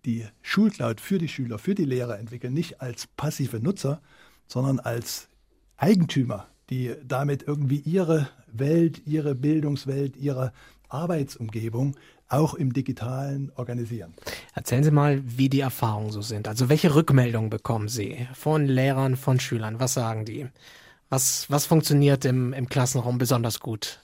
die 0.04 0.26
Schulcloud 0.42 1.00
für 1.00 1.18
die 1.18 1.28
Schüler, 1.28 1.58
für 1.58 1.74
die 1.74 1.84
Lehrer 1.84 2.18
entwickeln, 2.18 2.52
nicht 2.52 2.80
als 2.80 3.06
passive 3.06 3.60
Nutzer, 3.60 4.00
sondern 4.46 4.80
als 4.80 5.28
Eigentümer, 5.76 6.48
die 6.70 6.94
damit 7.06 7.44
irgendwie 7.44 7.78
ihre 7.78 8.28
Welt, 8.52 9.02
ihre 9.06 9.34
Bildungswelt, 9.34 10.16
ihre 10.16 10.52
Arbeitsumgebung 10.88 11.96
auch 12.28 12.54
im 12.54 12.72
digitalen 12.72 13.52
organisieren. 13.56 14.14
Erzählen 14.54 14.84
Sie 14.84 14.90
mal, 14.90 15.22
wie 15.24 15.48
die 15.48 15.60
Erfahrungen 15.60 16.10
so 16.10 16.22
sind. 16.22 16.48
Also 16.48 16.68
welche 16.68 16.94
Rückmeldungen 16.94 17.50
bekommen 17.50 17.88
Sie 17.88 18.26
von 18.34 18.66
Lehrern, 18.66 19.16
von 19.16 19.38
Schülern? 19.38 19.80
Was 19.80 19.94
sagen 19.94 20.24
die? 20.24 20.46
Was, 21.12 21.50
was 21.50 21.66
funktioniert 21.66 22.24
im, 22.24 22.54
im 22.54 22.70
Klassenraum 22.70 23.18
besonders 23.18 23.60
gut? 23.60 24.00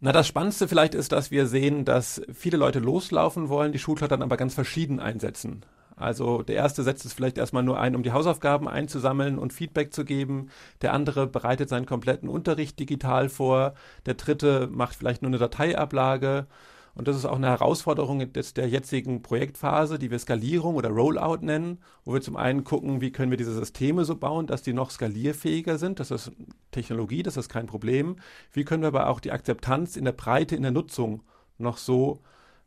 Na, 0.00 0.12
das 0.12 0.26
Spannendste 0.26 0.68
vielleicht 0.68 0.94
ist, 0.94 1.12
dass 1.12 1.30
wir 1.30 1.46
sehen, 1.46 1.86
dass 1.86 2.20
viele 2.30 2.58
Leute 2.58 2.78
loslaufen 2.78 3.48
wollen, 3.48 3.72
die 3.72 3.78
Schulcloud 3.78 4.10
dann 4.10 4.20
aber 4.20 4.36
ganz 4.36 4.52
verschieden 4.52 5.00
einsetzen. 5.00 5.64
Also 5.96 6.42
der 6.42 6.56
erste 6.56 6.82
setzt 6.82 7.06
es 7.06 7.14
vielleicht 7.14 7.38
erstmal 7.38 7.62
nur 7.62 7.80
ein, 7.80 7.96
um 7.96 8.02
die 8.02 8.12
Hausaufgaben 8.12 8.68
einzusammeln 8.68 9.38
und 9.38 9.54
Feedback 9.54 9.94
zu 9.94 10.04
geben. 10.04 10.50
Der 10.82 10.92
andere 10.92 11.26
bereitet 11.26 11.70
seinen 11.70 11.86
kompletten 11.86 12.28
Unterricht 12.28 12.78
digital 12.78 13.30
vor. 13.30 13.72
Der 14.04 14.12
dritte 14.12 14.68
macht 14.70 14.96
vielleicht 14.96 15.22
nur 15.22 15.30
eine 15.30 15.38
Dateiablage. 15.38 16.48
Und 16.96 17.08
das 17.08 17.16
ist 17.16 17.26
auch 17.26 17.36
eine 17.36 17.48
Herausforderung 17.48 18.32
des, 18.32 18.54
der 18.54 18.68
jetzigen 18.68 19.20
Projektphase, 19.22 19.98
die 19.98 20.10
wir 20.10 20.18
Skalierung 20.18 20.76
oder 20.76 20.88
Rollout 20.88 21.44
nennen, 21.44 21.78
wo 22.06 22.14
wir 22.14 22.22
zum 22.22 22.36
einen 22.36 22.64
gucken, 22.64 23.02
wie 23.02 23.12
können 23.12 23.30
wir 23.30 23.36
diese 23.36 23.52
Systeme 23.52 24.06
so 24.06 24.16
bauen, 24.16 24.46
dass 24.46 24.62
die 24.62 24.72
noch 24.72 24.90
skalierfähiger 24.90 25.76
sind. 25.76 26.00
Das 26.00 26.10
ist 26.10 26.32
Technologie, 26.70 27.22
das 27.22 27.36
ist 27.36 27.50
kein 27.50 27.66
Problem. 27.66 28.16
Wie 28.50 28.64
können 28.64 28.82
wir 28.82 28.88
aber 28.88 29.08
auch 29.08 29.20
die 29.20 29.30
Akzeptanz 29.30 29.96
in 29.96 30.06
der 30.06 30.12
Breite, 30.12 30.56
in 30.56 30.62
der 30.62 30.70
Nutzung 30.70 31.22
noch 31.58 31.76
so 31.76 32.20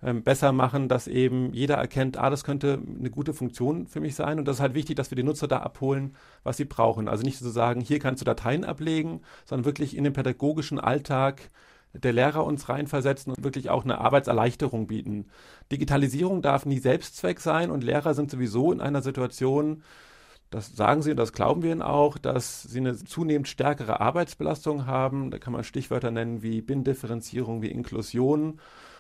ähm, 0.04 0.22
besser 0.22 0.52
machen, 0.52 0.90
dass 0.90 1.08
eben 1.08 1.52
jeder 1.54 1.76
erkennt, 1.76 2.18
ah, 2.18 2.30
das 2.30 2.44
könnte 2.44 2.80
eine 3.00 3.10
gute 3.10 3.34
Funktion 3.34 3.88
für 3.88 4.00
mich 4.00 4.14
sein. 4.14 4.38
Und 4.38 4.48
das 4.48 4.58
ist 4.58 4.62
halt 4.62 4.76
wichtig, 4.76 4.96
dass 4.96 5.10
wir 5.10 5.16
die 5.16 5.24
Nutzer 5.24 5.48
da 5.48 5.58
abholen, 5.58 6.16
was 6.44 6.58
sie 6.58 6.66
brauchen. 6.66 7.08
Also 7.08 7.24
nicht 7.24 7.40
so 7.40 7.50
sagen, 7.50 7.82
hier 7.82 7.98
kannst 7.98 8.22
du 8.22 8.26
Dateien 8.26 8.64
ablegen, 8.64 9.22
sondern 9.46 9.66
wirklich 9.66 9.98
in 9.98 10.04
den 10.04 10.14
pädagogischen 10.14 10.80
Alltag 10.80 11.50
der 11.94 12.14
Lehrer 12.14 12.46
uns 12.46 12.70
reinversetzen 12.70 13.34
und 13.34 13.44
wirklich 13.44 13.70
auch 13.70 13.84
eine 13.84 14.00
Arbeitserleichterung 14.00 14.88
bieten. 14.88 15.28
Digitalisierung 15.72 16.42
darf 16.42 16.66
nie 16.66 16.80
Selbstzweck 16.80 17.40
sein 17.40 17.72
und 17.72 17.84
Lehrer 17.84 18.14
sind 18.14 18.30
sowieso 18.30 18.72
in 18.72 18.82
einer 18.82 19.02
Situation, 19.02 19.84
das 20.50 20.76
sagen 20.76 21.04
sie 21.04 21.12
und 21.12 21.18
das 21.18 21.34
glauben 21.34 21.62
wir 21.62 21.72
ihnen 21.72 21.84
auch, 21.84 22.18
dass 22.18 22.64
sie 22.64 22.80
eine 22.80 22.96
zunehmend 22.96 23.48
stärkere 23.48 24.00
Arbeitsbelastung 24.00 24.88
haben. 24.88 25.30
Da 25.30 25.38
kann 25.38 25.54
man 25.54 25.64
Stichwörter 25.64 26.10
nennen 26.10 26.42
wie 26.42 26.62
Bindifferenzierung, 26.62 27.62
wie 27.62 27.70
Inklusion. 27.70 28.60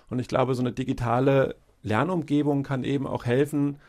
Und 0.09 0.19
ich 0.19 0.27
glaube, 0.27 0.53
so 0.53 0.61
eine 0.61 0.73
digitale 0.73 1.55
Lernumgebung 1.81 2.61
kann 2.63 2.83
eben 2.83 3.07
auch 3.07 3.25
helfen, 3.25 3.79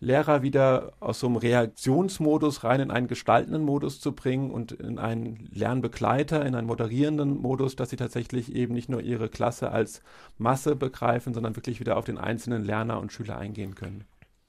Lehrer 0.00 0.42
wieder 0.42 0.92
aus 1.00 1.20
so 1.20 1.26
einem 1.26 1.36
Reaktionsmodus 1.36 2.62
rein 2.62 2.80
in 2.80 2.90
einen 2.90 3.08
gestaltenden 3.08 3.64
Modus 3.64 4.00
zu 4.00 4.12
bringen 4.12 4.50
und 4.50 4.72
in 4.72 4.98
einen 4.98 5.48
Lernbegleiter, 5.52 6.46
in 6.46 6.54
einen 6.54 6.68
moderierenden 6.68 7.36
Modus, 7.36 7.74
dass 7.74 7.90
sie 7.90 7.96
tatsächlich 7.96 8.54
eben 8.54 8.74
nicht 8.74 8.88
nur 8.88 9.00
ihre 9.00 9.28
Klasse 9.28 9.72
als 9.72 10.00
Masse 10.36 10.76
begreifen, 10.76 11.34
sondern 11.34 11.56
wirklich 11.56 11.80
wieder 11.80 11.96
auf 11.96 12.04
den 12.04 12.18
einzelnen 12.18 12.64
Lerner 12.64 13.00
und 13.00 13.12
Schüler 13.12 13.38
eingehen 13.38 13.74
können. 13.74 14.04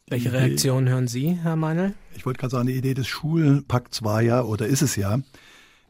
Welche 0.08 0.34
Reaktionen 0.34 0.90
hören 0.90 1.08
Sie, 1.08 1.38
Herr 1.42 1.56
Meinl? 1.56 1.94
Ich 2.16 2.26
wollte 2.26 2.40
gerade 2.40 2.52
sagen, 2.52 2.68
die 2.68 2.74
Idee 2.74 2.96
des 2.96 3.08
Schulpakts 3.08 4.04
war 4.04 4.22
ja, 4.22 4.44
oder 4.44 4.68
ist 4.68 4.82
es 4.82 4.96
ja, 4.96 5.20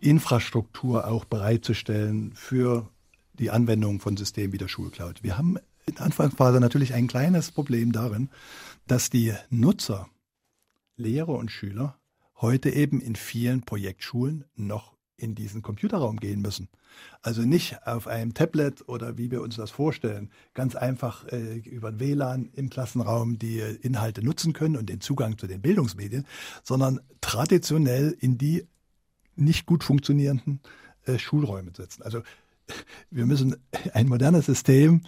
Infrastruktur 0.02 1.08
auch 1.08 1.26
bereitzustellen 1.26 2.32
für 2.34 2.90
die 3.34 3.50
Anwendung 3.50 4.00
von 4.00 4.18
Systemen 4.18 4.54
wie 4.54 4.58
der 4.58 4.68
Schulcloud. 4.68 5.24
Wir 5.24 5.38
haben 5.38 5.58
in 5.86 5.96
der 5.96 6.06
Anfangsphase 6.06 6.60
natürlich 6.60 6.94
ein 6.94 7.08
kleines 7.08 7.52
Problem 7.52 7.92
darin, 7.92 8.30
dass 8.90 9.12
die 9.12 9.34
Nutzer, 9.52 10.10
Lehrer 10.96 11.36
und 11.36 11.52
Schüler 11.52 12.00
heute 12.42 12.72
eben 12.72 13.02
in 13.02 13.16
vielen 13.16 13.62
Projektschulen 13.62 14.46
noch 14.56 14.98
in 15.16 15.36
diesen 15.36 15.62
Computerraum 15.62 16.18
gehen 16.18 16.42
müssen. 16.42 16.70
Also 17.22 17.44
nicht 17.44 17.86
auf 17.86 18.08
einem 18.08 18.34
Tablet 18.34 18.88
oder 18.88 19.18
wie 19.18 19.30
wir 19.30 19.42
uns 19.42 19.58
das 19.58 19.70
vorstellen, 19.70 20.32
ganz 20.56 20.76
einfach 20.76 21.28
äh, 21.28 21.58
über 21.58 22.00
WLAN 22.00 22.50
im 22.54 22.70
Klassenraum 22.70 23.38
die 23.38 23.60
Inhalte 23.60 24.24
nutzen 24.24 24.54
können 24.54 24.76
und 24.76 24.90
den 24.90 25.02
Zugang 25.02 25.38
zu 25.38 25.46
den 25.46 25.62
Bildungsmedien, 25.62 26.26
sondern 26.64 27.00
traditionell 27.22 28.16
in 28.20 28.40
die 28.40 28.66
nicht 29.36 29.68
gut 29.68 29.84
funktionierenden 29.84 30.62
äh, 31.06 31.20
Schulräume 31.20 31.74
setzen. 31.76 32.02
Also 32.02 32.24
wir 33.12 33.28
müssen 33.28 33.58
ein 33.94 34.08
modernes 34.08 34.48
System 34.48 35.02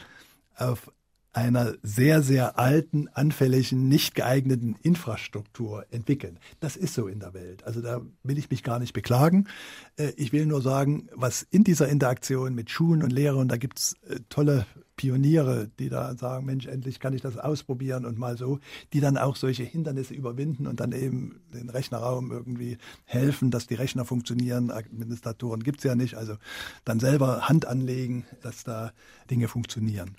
auf 0.55 0.91
einer 1.33 1.73
sehr, 1.81 2.21
sehr 2.21 2.59
alten, 2.59 3.07
anfälligen, 3.09 3.87
nicht 3.87 4.15
geeigneten 4.15 4.75
Infrastruktur 4.81 5.85
entwickeln. 5.89 6.39
Das 6.59 6.75
ist 6.75 6.93
so 6.93 7.07
in 7.07 7.19
der 7.19 7.33
Welt. 7.33 7.63
Also 7.63 7.81
da 7.81 8.01
will 8.23 8.37
ich 8.37 8.49
mich 8.49 8.63
gar 8.63 8.79
nicht 8.79 8.93
beklagen. 8.93 9.47
Äh, 9.97 10.11
ich 10.17 10.33
will 10.33 10.45
nur 10.45 10.61
sagen, 10.61 11.07
was 11.13 11.43
in 11.49 11.63
dieser 11.63 11.87
Interaktion 11.87 12.53
mit 12.53 12.69
Schulen 12.69 13.03
und 13.03 13.11
Lehrern, 13.11 13.47
da 13.47 13.57
gibt's 13.57 13.95
äh, 14.07 14.19
tolle 14.29 14.65
Pioniere, 15.01 15.67
die 15.79 15.89
da 15.89 16.15
sagen, 16.15 16.45
Mensch, 16.45 16.67
endlich 16.67 16.99
kann 16.99 17.15
ich 17.15 17.23
das 17.23 17.35
ausprobieren 17.35 18.05
und 18.05 18.19
mal 18.19 18.37
so, 18.37 18.59
die 18.93 18.99
dann 18.99 19.17
auch 19.17 19.35
solche 19.35 19.63
Hindernisse 19.63 20.13
überwinden 20.13 20.67
und 20.67 20.79
dann 20.79 20.91
eben 20.91 21.41
den 21.55 21.71
Rechnerraum 21.71 22.31
irgendwie 22.31 22.77
helfen, 23.05 23.49
dass 23.49 23.65
die 23.65 23.73
Rechner 23.73 24.05
funktionieren. 24.05 24.69
Administratoren 24.69 25.63
gibt's 25.63 25.83
ja 25.83 25.95
nicht, 25.95 26.17
also 26.17 26.35
dann 26.85 26.99
selber 26.99 27.49
Hand 27.49 27.65
anlegen, 27.65 28.25
dass 28.43 28.63
da 28.63 28.91
Dinge 29.31 29.47
funktionieren. 29.47 30.17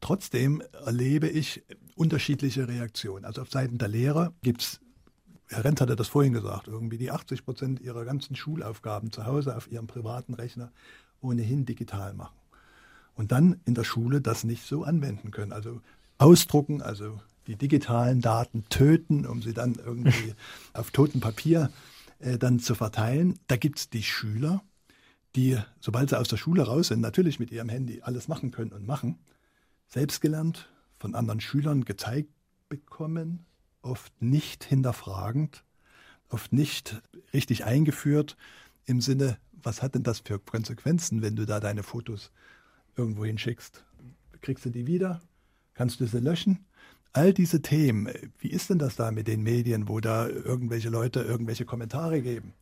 Trotzdem 0.00 0.64
erlebe 0.84 1.28
ich 1.28 1.62
unterschiedliche 1.94 2.66
Reaktionen. 2.66 3.24
Also 3.24 3.40
auf 3.40 3.52
Seiten 3.52 3.78
der 3.78 3.86
Lehrer 3.86 4.32
gibt's 4.42 4.80
Herr 5.46 5.64
Renz 5.64 5.80
hatte 5.80 5.94
das 5.94 6.08
vorhin 6.08 6.32
gesagt, 6.32 6.66
irgendwie 6.66 6.98
die 6.98 7.12
80 7.12 7.44
Prozent 7.44 7.80
ihrer 7.80 8.04
ganzen 8.04 8.34
Schulaufgaben 8.34 9.12
zu 9.12 9.26
Hause 9.26 9.56
auf 9.56 9.70
ihrem 9.70 9.86
privaten 9.86 10.34
Rechner 10.34 10.72
ohnehin 11.20 11.66
digital 11.66 12.14
machen 12.14 12.34
und 13.14 13.32
dann 13.32 13.60
in 13.64 13.74
der 13.74 13.84
Schule 13.84 14.20
das 14.20 14.44
nicht 14.44 14.66
so 14.66 14.84
anwenden 14.84 15.30
können. 15.30 15.52
Also 15.52 15.80
ausdrucken, 16.18 16.82
also 16.82 17.20
die 17.46 17.56
digitalen 17.56 18.20
Daten 18.20 18.64
töten, 18.68 19.26
um 19.26 19.42
sie 19.42 19.52
dann 19.52 19.74
irgendwie 19.74 20.34
auf 20.72 20.90
totem 20.90 21.20
Papier 21.20 21.70
äh, 22.18 22.38
dann 22.38 22.58
zu 22.58 22.74
verteilen. 22.74 23.38
Da 23.46 23.56
gibt 23.56 23.78
es 23.78 23.90
die 23.90 24.02
Schüler, 24.02 24.62
die, 25.36 25.58
sobald 25.80 26.10
sie 26.10 26.18
aus 26.18 26.28
der 26.28 26.36
Schule 26.36 26.62
raus 26.62 26.88
sind, 26.88 27.00
natürlich 27.00 27.40
mit 27.40 27.50
ihrem 27.50 27.68
Handy 27.68 28.02
alles 28.02 28.28
machen 28.28 28.50
können 28.50 28.72
und 28.72 28.86
machen, 28.86 29.18
selbst 29.88 30.20
gelernt, 30.20 30.68
von 30.98 31.14
anderen 31.14 31.40
Schülern 31.40 31.84
gezeigt 31.84 32.30
bekommen, 32.68 33.44
oft 33.82 34.22
nicht 34.22 34.64
hinterfragend, 34.64 35.64
oft 36.28 36.52
nicht 36.52 37.02
richtig 37.32 37.64
eingeführt 37.64 38.36
im 38.86 39.00
Sinne, 39.00 39.38
was 39.52 39.82
hat 39.82 39.94
denn 39.94 40.02
das 40.02 40.20
für 40.20 40.38
Konsequenzen, 40.38 41.22
wenn 41.22 41.36
du 41.36 41.46
da 41.46 41.60
deine 41.60 41.82
Fotos 41.82 42.30
irgendwo 42.96 43.24
hinschickst. 43.24 43.84
Kriegst 44.40 44.64
du 44.64 44.70
die 44.70 44.86
wieder? 44.86 45.20
Kannst 45.74 46.00
du 46.00 46.06
sie 46.06 46.20
löschen? 46.20 46.66
All 47.12 47.32
diese 47.32 47.62
Themen, 47.62 48.08
wie 48.38 48.50
ist 48.50 48.70
denn 48.70 48.78
das 48.78 48.96
da 48.96 49.10
mit 49.10 49.28
den 49.28 49.42
Medien, 49.42 49.88
wo 49.88 50.00
da 50.00 50.28
irgendwelche 50.28 50.88
Leute 50.88 51.20
irgendwelche 51.20 51.64
Kommentare 51.64 52.22
geben? 52.22 52.54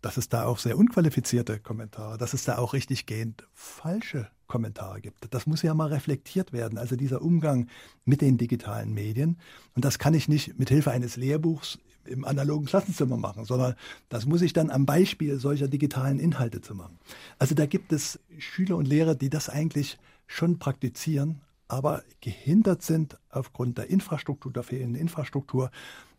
Dass 0.00 0.16
es 0.16 0.28
da 0.28 0.44
auch 0.44 0.58
sehr 0.58 0.78
unqualifizierte 0.78 1.60
Kommentare, 1.60 2.18
dass 2.18 2.32
es 2.32 2.44
da 2.44 2.58
auch 2.58 2.72
richtig 2.72 3.06
gehend 3.06 3.46
falsche 3.52 4.28
Kommentare 4.52 5.00
gibt. 5.00 5.32
Das 5.32 5.46
muss 5.46 5.62
ja 5.62 5.72
mal 5.72 5.88
reflektiert 5.88 6.52
werden, 6.52 6.76
also 6.76 6.94
dieser 6.94 7.22
Umgang 7.22 7.68
mit 8.04 8.20
den 8.20 8.36
digitalen 8.36 8.92
Medien. 8.92 9.38
Und 9.74 9.86
das 9.86 9.98
kann 9.98 10.12
ich 10.12 10.28
nicht 10.28 10.58
mit 10.58 10.68
Hilfe 10.68 10.90
eines 10.90 11.16
Lehrbuchs 11.16 11.78
im 12.04 12.26
analogen 12.26 12.66
Klassenzimmer 12.66 13.16
machen, 13.16 13.46
sondern 13.46 13.76
das 14.10 14.26
muss 14.26 14.42
ich 14.42 14.52
dann 14.52 14.68
am 14.68 14.84
Beispiel 14.84 15.38
solcher 15.38 15.68
digitalen 15.68 16.18
Inhalte 16.18 16.60
zu 16.60 16.74
machen. 16.74 16.98
Also 17.38 17.54
da 17.54 17.64
gibt 17.64 17.94
es 17.94 18.20
Schüler 18.36 18.76
und 18.76 18.86
Lehrer, 18.86 19.14
die 19.14 19.30
das 19.30 19.48
eigentlich 19.48 19.98
schon 20.26 20.58
praktizieren, 20.58 21.40
aber 21.66 22.02
gehindert 22.20 22.82
sind 22.82 23.18
aufgrund 23.30 23.78
der 23.78 23.88
Infrastruktur, 23.88 24.52
der 24.52 24.64
fehlenden 24.64 25.00
Infrastruktur, 25.00 25.70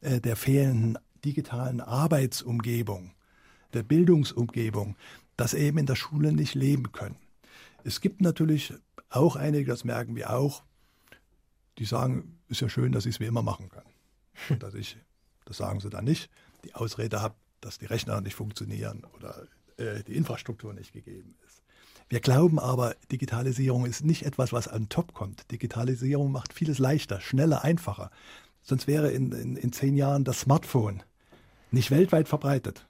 äh, 0.02 0.20
der 0.20 0.36
fehlenden 0.36 0.98
digitalen 1.24 1.82
Arbeitsumgebung, 1.82 3.12
der 3.74 3.84
Bildungsumgebung, 3.84 4.96
das 5.38 5.54
eben 5.54 5.78
in 5.78 5.86
der 5.86 5.96
Schule 5.96 6.34
nicht 6.34 6.56
leben 6.56 6.92
können. 6.92 7.18
Es 7.84 8.02
gibt 8.02 8.22
natürlich 8.22 8.74
auch 9.10 9.36
einige, 9.36 9.72
das 9.72 9.84
merken 9.84 10.16
wir 10.16 10.34
auch, 10.34 10.64
die 11.78 11.86
sagen, 11.86 12.40
ist 12.48 12.62
ja 12.62 12.70
schön, 12.70 12.92
dass 12.92 13.06
ich 13.06 13.16
es 13.16 13.20
wie 13.20 13.26
immer 13.26 13.42
machen 13.42 13.70
kann. 13.70 13.86
Und 14.50 14.64
dass 14.64 14.74
ich, 14.74 14.98
das 15.46 15.58
sagen 15.58 15.80
sie 15.80 15.90
dann 15.90 16.06
nicht, 16.06 16.30
die 16.64 16.76
Ausrede 16.76 17.22
habe, 17.22 17.36
dass 17.62 17.80
die 17.80 17.86
Rechner 17.86 18.22
nicht 18.22 18.36
funktionieren 18.36 19.06
oder 19.16 19.48
äh, 19.78 20.04
die 20.04 20.16
Infrastruktur 20.16 20.74
nicht 20.74 20.94
gegeben 20.94 21.36
ist. 21.46 21.62
Wir 22.10 22.20
glauben 22.20 22.60
aber, 22.60 22.96
Digitalisierung 23.12 23.86
ist 23.86 24.04
nicht 24.04 24.24
etwas, 24.24 24.54
was 24.54 24.68
an 24.68 24.90
top 24.90 25.14
kommt. 25.14 25.50
Digitalisierung 25.52 26.32
macht 26.32 26.54
vieles 26.54 26.78
leichter, 26.78 27.22
schneller, 27.22 27.64
einfacher. 27.64 28.12
Sonst 28.62 28.88
wäre 28.88 29.12
in, 29.12 29.32
in, 29.32 29.56
in 29.56 29.74
zehn 29.74 29.96
Jahren 29.96 30.24
das 30.24 30.42
Smartphone 30.42 31.04
nicht 31.72 31.92
weltweit 31.92 32.28
verbreitet. 32.28 32.86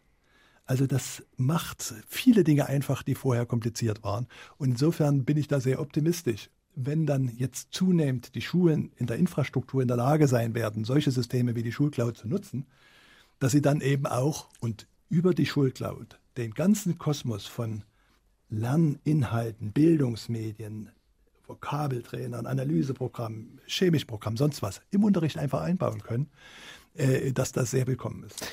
Also 0.66 0.88
das 0.88 1.24
macht 1.36 1.94
viele 2.08 2.44
Dinge 2.44 2.68
einfach, 2.68 3.04
die 3.04 3.16
vorher 3.16 3.46
kompliziert 3.46 4.04
waren. 4.04 4.28
Und 4.58 4.72
insofern 4.72 5.26
bin 5.26 5.38
ich 5.38 5.48
da 5.48 5.60
sehr 5.60 5.82
optimistisch. 5.82 6.50
Wenn 6.76 7.06
dann 7.06 7.30
jetzt 7.36 7.74
zunehmend 7.74 8.34
die 8.36 8.42
Schulen 8.42 8.92
in 8.96 9.06
der 9.06 9.18
Infrastruktur 9.18 9.82
in 9.82 9.88
der 9.88 9.98
Lage 9.98 10.28
sein 10.28 10.56
werden, 10.56 10.86
solche 10.86 11.12
Systeme 11.12 11.56
wie 11.56 11.64
die 11.64 11.72
Schulcloud 11.72 12.18
zu 12.18 12.28
nutzen, 12.28 12.66
dass 13.40 13.52
sie 13.52 13.62
dann 13.62 13.82
eben 13.82 14.06
auch 14.06 14.50
und 14.60 14.88
über 15.10 15.34
die 15.34 15.46
Schulcloud 15.46 16.20
den 16.38 16.54
ganzen 16.54 16.98
Kosmos 16.98 17.46
von 17.46 17.84
Lerninhalten, 18.50 19.72
Bildungsmedien, 19.72 20.90
Vokabeltrainern, 21.46 22.46
Analyseprogrammen, 22.46 23.60
Chemischprogrammen, 23.68 24.38
sonst 24.38 24.62
was 24.62 24.82
im 24.92 25.04
Unterricht 25.04 25.38
einfach 25.38 25.62
einbauen 25.62 26.02
können, 26.02 26.30
äh, 26.96 27.32
dass 27.34 27.52
das 27.52 27.72
sehr 27.72 27.86
willkommen 27.86 28.24
ist. 28.24 28.48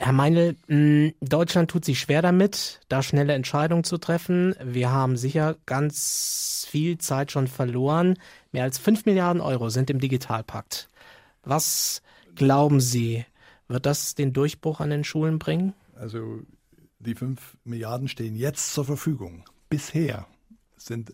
Herr 0.00 0.12
Meinl, 0.12 0.56
mm, 0.68 1.08
Deutschland 1.20 1.70
tut 1.70 1.84
sich 1.84 1.98
schwer 1.98 2.22
damit, 2.22 2.80
da 2.88 3.02
schnelle 3.02 3.34
Entscheidungen 3.34 3.82
zu 3.82 3.98
treffen. 3.98 4.54
Wir 4.64 4.90
haben 4.90 5.16
sicher 5.16 5.56
ganz 5.66 6.66
viel 6.70 6.98
Zeit 6.98 7.32
schon 7.32 7.48
verloren. 7.48 8.16
Mehr 8.52 8.62
als 8.62 8.78
5 8.78 9.06
Milliarden 9.06 9.42
Euro 9.42 9.70
sind 9.70 9.90
im 9.90 9.98
Digitalpakt. 9.98 10.88
Was 11.42 12.00
glauben 12.36 12.80
Sie, 12.80 13.24
wird 13.66 13.86
das 13.86 14.14
den 14.14 14.32
Durchbruch 14.32 14.80
an 14.80 14.90
den 14.90 15.02
Schulen 15.02 15.40
bringen? 15.40 15.74
Also 15.96 16.42
die 17.00 17.16
5 17.16 17.56
Milliarden 17.64 18.06
stehen 18.06 18.36
jetzt 18.36 18.72
zur 18.74 18.84
Verfügung. 18.84 19.44
Bisher 19.68 20.28
sind 20.76 21.12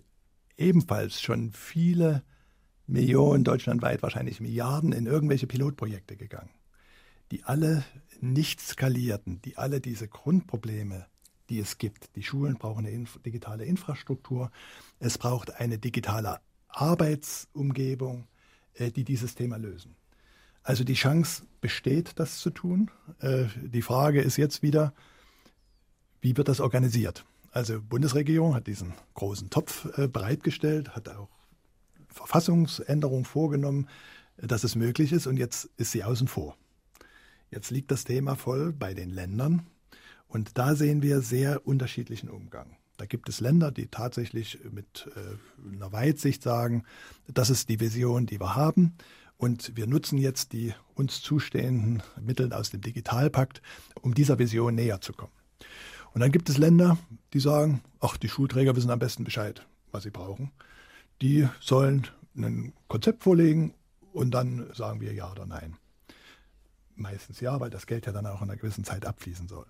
ebenfalls 0.59 1.23
schon 1.23 1.53
viele 1.53 2.23
Millionen 2.87 3.44
deutschlandweit, 3.44 4.03
wahrscheinlich 4.03 4.40
Milliarden, 4.40 4.92
in 4.92 5.07
irgendwelche 5.07 5.47
Pilotprojekte 5.47 6.16
gegangen, 6.16 6.51
die 7.30 7.44
alle 7.44 7.84
nicht 8.20 8.60
skalierten, 8.60 9.40
die 9.42 9.56
alle 9.56 9.80
diese 9.80 10.08
Grundprobleme, 10.08 11.06
die 11.48 11.58
es 11.58 11.78
gibt, 11.78 12.16
die 12.16 12.22
Schulen 12.22 12.56
brauchen 12.56 12.87
eine 12.87 12.90
inf 12.90 13.18
digitale 13.22 13.64
Infrastruktur, 13.64 14.50
es 14.98 15.18
braucht 15.18 15.54
eine 15.60 15.78
digitale 15.78 16.40
Arbeitsumgebung, 16.68 18.26
äh, 18.74 18.90
die 18.90 19.04
dieses 19.04 19.34
Thema 19.34 19.56
lösen. 19.56 19.94
Also 20.62 20.82
die 20.82 20.94
Chance 20.94 21.42
besteht, 21.60 22.18
das 22.18 22.38
zu 22.38 22.50
tun. 22.50 22.90
Äh, 23.20 23.44
die 23.62 23.82
Frage 23.82 24.22
ist 24.22 24.38
jetzt 24.38 24.62
wieder, 24.62 24.94
wie 26.22 26.37
wird 26.37 26.48
das 26.48 26.60
organisiert? 26.60 27.24
Also 27.52 27.80
Bundesregierung 27.80 28.54
hat 28.54 28.66
diesen 28.66 28.94
großen 29.12 29.50
Topf 29.50 29.87
äh, 29.98 30.08
bereitgestellt, 30.08 30.96
hat 30.96 31.08
auch 31.10 31.28
Verfassungsänderungen 32.08 33.26
vorgenommen, 33.26 33.88
äh, 34.38 34.46
dass 34.46 34.64
es 34.64 34.74
möglich 34.74 35.12
ist 35.12 35.26
und 35.26 35.37
jetzt 35.37 35.68
ist 35.76 35.92
sie 35.92 36.02
außen 36.02 36.28
vor. 36.28 36.56
Jetzt 37.50 37.70
liegt 37.70 37.90
das 37.90 38.04
Thema 38.04 38.35
voll 38.35 38.72
bei 38.72 38.94
den 38.94 39.11
Ländern 39.11 39.66
und 40.28 40.59
da 40.59 40.74
sehen 40.74 41.02
wir 41.02 41.20
sehr 41.20 41.66
unterschiedlichen 41.66 42.28
Umgang. 42.28 42.76
Da 42.96 43.07
gibt 43.07 43.28
es 43.28 43.40
Länder, 43.40 43.72
die 43.72 43.87
tatsächlich 43.87 44.59
mit 44.70 45.09
äh, 45.16 45.74
einer 45.74 45.92
Weitsicht 45.92 46.42
sagen, 46.42 46.85
das 47.26 47.50
ist 47.50 47.68
die 47.68 47.80
Vision, 47.80 48.26
die 48.26 48.40
wir 48.40 48.54
haben. 48.54 48.94
Und 49.37 49.76
wir 49.76 49.87
nutzen 49.87 50.16
jetzt 50.18 50.52
die 50.52 50.74
uns 50.94 51.20
zustehenden 51.20 52.02
Mittel 52.20 52.52
aus 52.52 52.70
dem 52.70 52.80
Digitalpakt, 52.80 53.62
um 54.00 54.14
dieser 54.14 54.38
Vision 54.38 54.76
näher 54.76 55.00
zu 55.00 55.12
kommen. 55.12 55.33
Und 56.12 56.20
dann 56.20 56.30
gibt 56.30 56.48
es 56.48 56.59
Länder, 56.59 56.96
die 57.33 57.40
sagen, 57.40 57.83
ach, 58.00 58.16
die 58.16 58.28
Schulträger 58.28 58.76
wissen 58.76 58.90
am 58.90 59.00
besten 59.00 59.24
Bescheid, 59.24 59.66
was 59.90 60.04
sie 60.04 60.11
brauchen. 60.11 60.52
Die 61.20 61.48
sollen 61.61 62.07
ein 62.37 62.72
Konzept 62.87 63.24
vorlegen 63.24 63.74
und 64.12 64.33
dann 64.33 64.72
sagen 64.72 65.00
wir 65.00 65.12
ja 65.12 65.30
oder 65.30 65.46
nein. 65.46 65.76
Meistens 66.96 67.40
ja, 67.40 67.59
weil 67.61 67.70
das 67.70 67.87
Geld 67.87 68.07
ja 68.07 68.12
dann 68.12 68.26
auch 68.26 68.42
in 68.42 68.50
einer 68.50 68.59
gewissen 68.59 68.85
Zeit 68.85 69.04
abfließen 69.07 69.48
soll. 69.48 69.66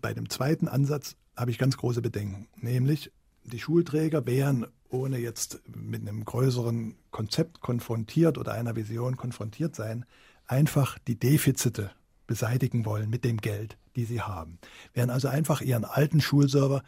Bei 0.00 0.14
dem 0.14 0.28
zweiten 0.30 0.68
Ansatz 0.68 1.16
habe 1.36 1.50
ich 1.50 1.58
ganz 1.58 1.76
große 1.76 2.02
Bedenken, 2.02 2.48
nämlich 2.56 3.12
die 3.44 3.58
Schulträger 3.58 4.26
wären, 4.26 4.66
ohne 4.88 5.18
jetzt 5.18 5.60
mit 5.66 6.02
einem 6.02 6.24
größeren 6.24 6.96
Konzept 7.10 7.60
konfrontiert 7.60 8.38
oder 8.38 8.52
einer 8.52 8.76
Vision 8.76 9.16
konfrontiert 9.16 9.74
sein, 9.74 10.04
einfach 10.46 10.98
die 11.06 11.18
Defizite 11.18 11.90
beseitigen 12.26 12.84
wollen 12.84 13.10
mit 13.10 13.24
dem 13.24 13.38
Geld, 13.38 13.76
die 13.96 14.04
sie 14.04 14.20
haben. 14.20 14.58
Werden 14.94 15.10
also 15.10 15.28
einfach 15.28 15.60
ihren 15.60 15.84
alten 15.84 16.20
Schulserver 16.20 16.82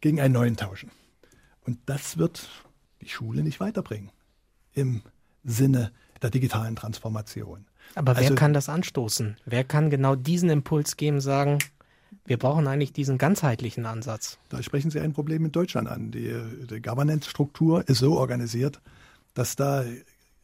gegen 0.00 0.20
einen 0.20 0.34
neuen 0.34 0.56
tauschen. 0.56 0.90
Und 1.64 1.78
das 1.86 2.18
wird 2.18 2.48
die 3.00 3.08
Schule 3.08 3.42
nicht 3.42 3.60
weiterbringen 3.60 4.10
im 4.72 5.02
Sinne 5.44 5.92
der 6.22 6.30
digitalen 6.30 6.76
Transformation. 6.76 7.66
Aber 7.94 8.16
wer 8.16 8.22
also, 8.22 8.34
kann 8.34 8.52
das 8.52 8.68
anstoßen? 8.68 9.36
Wer 9.44 9.64
kann 9.64 9.90
genau 9.90 10.16
diesen 10.16 10.50
Impuls 10.50 10.96
geben, 10.96 11.20
sagen, 11.20 11.58
wir 12.26 12.38
brauchen 12.38 12.66
eigentlich 12.66 12.92
diesen 12.92 13.18
ganzheitlichen 13.18 13.86
Ansatz? 13.86 14.38
Da 14.48 14.62
sprechen 14.62 14.90
Sie 14.90 15.00
ein 15.00 15.12
Problem 15.12 15.44
in 15.44 15.52
Deutschland 15.52 15.88
an. 15.88 16.10
Die, 16.10 16.34
die 16.70 16.80
Governance-Struktur 16.80 17.88
ist 17.88 17.98
so 17.98 18.16
organisiert, 18.16 18.80
dass 19.34 19.56
da 19.56 19.84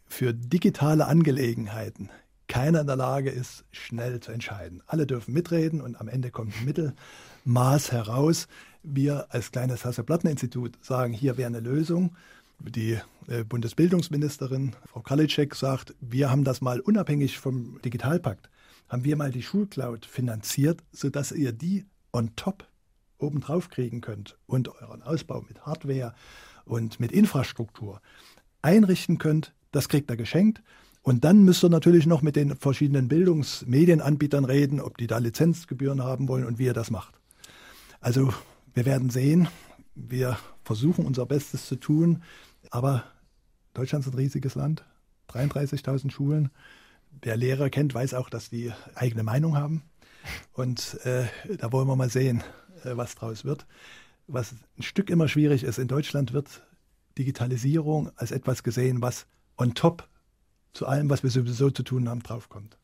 für 0.06 0.34
digitale 0.34 1.06
Angelegenheiten 1.06 2.10
keiner 2.48 2.80
in 2.80 2.86
der 2.88 2.96
Lage 2.96 3.30
ist, 3.30 3.64
schnell 3.70 4.20
zu 4.20 4.32
entscheiden. 4.32 4.82
Alle 4.86 5.06
dürfen 5.06 5.32
mitreden 5.32 5.80
und 5.80 5.98
am 6.00 6.08
Ende 6.08 6.30
kommt 6.30 6.52
ein 6.56 6.64
Mittelmaß 6.64 7.92
heraus. 7.92 8.48
Wir 8.82 9.26
als 9.28 9.52
kleines 9.52 9.84
Hasse-Platten-Institut 9.84 10.72
sagen, 10.84 11.12
hier 11.12 11.36
wäre 11.36 11.46
eine 11.46 11.60
Lösung. 11.60 12.16
Die 12.60 12.98
äh, 13.26 13.44
Bundesbildungsministerin, 13.44 14.72
Frau 14.86 15.00
Kalitschek, 15.00 15.54
sagt, 15.54 15.94
wir 16.00 16.30
haben 16.30 16.44
das 16.44 16.60
mal 16.60 16.80
unabhängig 16.80 17.38
vom 17.38 17.80
Digitalpakt, 17.82 18.50
haben 18.88 19.04
wir 19.04 19.16
mal 19.16 19.30
die 19.30 19.42
Schulcloud 19.42 20.04
finanziert, 20.04 20.82
sodass 20.92 21.32
ihr 21.32 21.52
die 21.52 21.86
on 22.12 22.36
top 22.36 22.66
obendrauf 23.18 23.70
kriegen 23.70 24.00
könnt 24.00 24.36
und 24.46 24.68
euren 24.82 25.02
Ausbau 25.02 25.44
mit 25.48 25.64
Hardware 25.64 26.14
und 26.64 27.00
mit 27.00 27.12
Infrastruktur 27.12 28.00
einrichten 28.62 29.18
könnt. 29.18 29.54
Das 29.72 29.88
kriegt 29.88 30.10
er 30.10 30.16
geschenkt. 30.16 30.62
Und 31.02 31.24
dann 31.24 31.44
müsst 31.44 31.64
ihr 31.64 31.70
natürlich 31.70 32.06
noch 32.06 32.20
mit 32.20 32.36
den 32.36 32.56
verschiedenen 32.56 33.08
Bildungsmedienanbietern 33.08 34.44
reden, 34.44 34.80
ob 34.80 34.98
die 34.98 35.06
da 35.06 35.18
Lizenzgebühren 35.18 36.02
haben 36.02 36.28
wollen 36.28 36.44
und 36.44 36.58
wie 36.58 36.66
ihr 36.66 36.74
das 36.74 36.90
macht. 36.90 37.14
Also 38.00 38.34
wir 38.74 38.84
werden 38.84 39.08
sehen. 39.08 39.48
Wir 39.94 40.38
versuchen 40.62 41.06
unser 41.06 41.26
Bestes 41.26 41.66
zu 41.66 41.76
tun. 41.76 42.22
Aber 42.70 43.04
Deutschland 43.74 44.06
ist 44.06 44.12
ein 44.12 44.18
riesiges 44.18 44.54
Land. 44.54 44.84
33.000 45.30 46.10
Schulen. 46.10 46.50
Wer 47.22 47.36
Lehrer 47.36 47.70
kennt, 47.70 47.94
weiß 47.94 48.14
auch, 48.14 48.30
dass 48.30 48.50
die 48.50 48.72
eigene 48.94 49.22
Meinung 49.22 49.56
haben. 49.56 49.82
Und 50.52 50.98
äh, 51.04 51.26
da 51.56 51.72
wollen 51.72 51.88
wir 51.88 51.96
mal 51.96 52.10
sehen, 52.10 52.42
äh, 52.84 52.96
was 52.96 53.14
draus 53.14 53.44
wird. 53.44 53.66
Was 54.26 54.54
ein 54.78 54.82
Stück 54.82 55.10
immer 55.10 55.28
schwierig 55.28 55.64
ist, 55.64 55.78
in 55.78 55.88
Deutschland 55.88 56.32
wird 56.32 56.62
Digitalisierung 57.18 58.10
als 58.16 58.30
etwas 58.30 58.62
gesehen, 58.62 59.02
was 59.02 59.26
on 59.56 59.74
top 59.74 60.08
zu 60.72 60.86
allem, 60.86 61.10
was 61.10 61.22
wir 61.22 61.30
sowieso 61.30 61.70
zu 61.70 61.82
tun 61.82 62.08
haben, 62.08 62.22
draufkommt. 62.22 62.76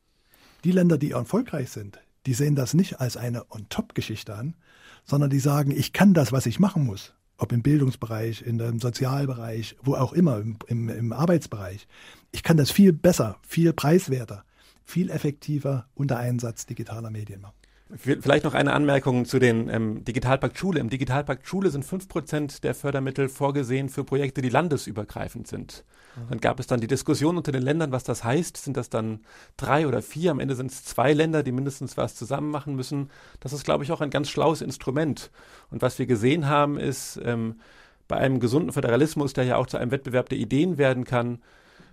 Die 0.65 0.73
Länder, 0.73 0.99
die 0.99 1.13
erfolgreich 1.13 1.71
sind, 1.71 2.01
die 2.27 2.35
sehen 2.35 2.57
das 2.57 2.75
nicht 2.75 3.01
als 3.01 3.17
eine 3.17 3.51
On-Top-Geschichte 3.51 4.35
an, 4.35 4.57
sondern 5.05 5.31
die 5.31 5.39
sagen, 5.39 5.71
ich 5.71 5.93
kann 5.93 6.13
das, 6.13 6.33
was 6.33 6.47
ich 6.47 6.59
machen 6.59 6.85
muss, 6.85 7.15
ob 7.39 7.53
im 7.53 7.63
Bildungsbereich, 7.63 8.43
in 8.43 8.59
dem 8.59 8.79
Sozialbereich, 8.79 9.77
wo 9.83 9.95
auch 9.95 10.13
immer, 10.13 10.39
im, 10.39 10.59
im, 10.67 10.89
im 10.89 11.13
Arbeitsbereich. 11.13 11.87
Ich 12.33 12.43
kann 12.43 12.57
das 12.57 12.71
viel 12.71 12.93
besser, 12.93 13.37
viel 13.47 13.73
preiswerter, 13.73 14.45
viel 14.85 15.11
effektiver 15.11 15.87
unter 15.95 16.19
Einsatz 16.19 16.67
digitaler 16.67 17.11
Medien 17.11 17.41
machen. 17.41 17.55
Vielleicht 17.95 18.45
noch 18.45 18.55
eine 18.55 18.73
Anmerkung 18.73 19.27
zu 19.27 19.39
den 19.39 19.69
ähm, 19.69 20.05
Digitalpakt 20.05 20.59
Schule. 20.59 20.81
Im 20.81 20.91
Digitalpakt 20.91 21.47
Schule 21.47 21.71
sind 21.71 21.85
fünf 21.85 22.09
Prozent 22.09 22.65
der 22.65 22.75
Fördermittel 22.75 23.29
vorgesehen 23.29 23.89
für 23.89 24.03
Projekte, 24.03 24.43
die 24.43 24.49
landesübergreifend 24.49 25.47
sind. 25.47 25.85
Mhm. 26.17 26.29
Dann 26.31 26.41
gab 26.41 26.59
es 26.59 26.67
dann 26.67 26.81
die 26.81 26.89
Diskussion 26.89 27.37
unter 27.37 27.53
den 27.53 27.63
Ländern, 27.63 27.93
was 27.93 28.03
das 28.03 28.25
heißt. 28.25 28.57
Sind 28.57 28.77
das 28.77 28.91
dann 28.91 29.21
drei 29.57 29.87
oder 29.87 30.03
vier? 30.03 30.33
Am 30.33 30.41
Ende 30.41 30.57
sind 30.57 30.73
es 30.73 30.85
zwei 30.85 31.13
Länder, 31.13 31.45
die 31.45 31.53
mindestens 31.53 31.97
was 31.97 32.17
zusammen 32.17 32.51
machen 32.51 32.75
müssen. 32.75 33.09
Das 33.39 33.53
ist, 33.53 33.65
glaube 33.65 33.85
ich, 33.85 33.93
auch 33.93 34.01
ein 34.01 34.11
ganz 34.11 34.31
schlaues 34.31 34.63
Instrument. 34.63 35.31
Und 35.71 35.81
was 35.81 35.97
wir 36.01 36.07
gesehen 36.07 36.49
haben, 36.49 36.79
ist 36.79 37.21
ähm, 37.23 37.61
bei 38.09 38.17
einem 38.17 38.41
gesunden 38.41 38.73
Föderalismus, 38.73 39.33
der 39.33 39.45
ja 39.45 39.57
auch 39.59 39.67
zu 39.69 39.77
einem 39.77 39.93
Wettbewerb 39.93 40.29
der 40.29 40.39
Ideen 40.39 40.77
werden 40.77 41.05
kann, 41.05 41.39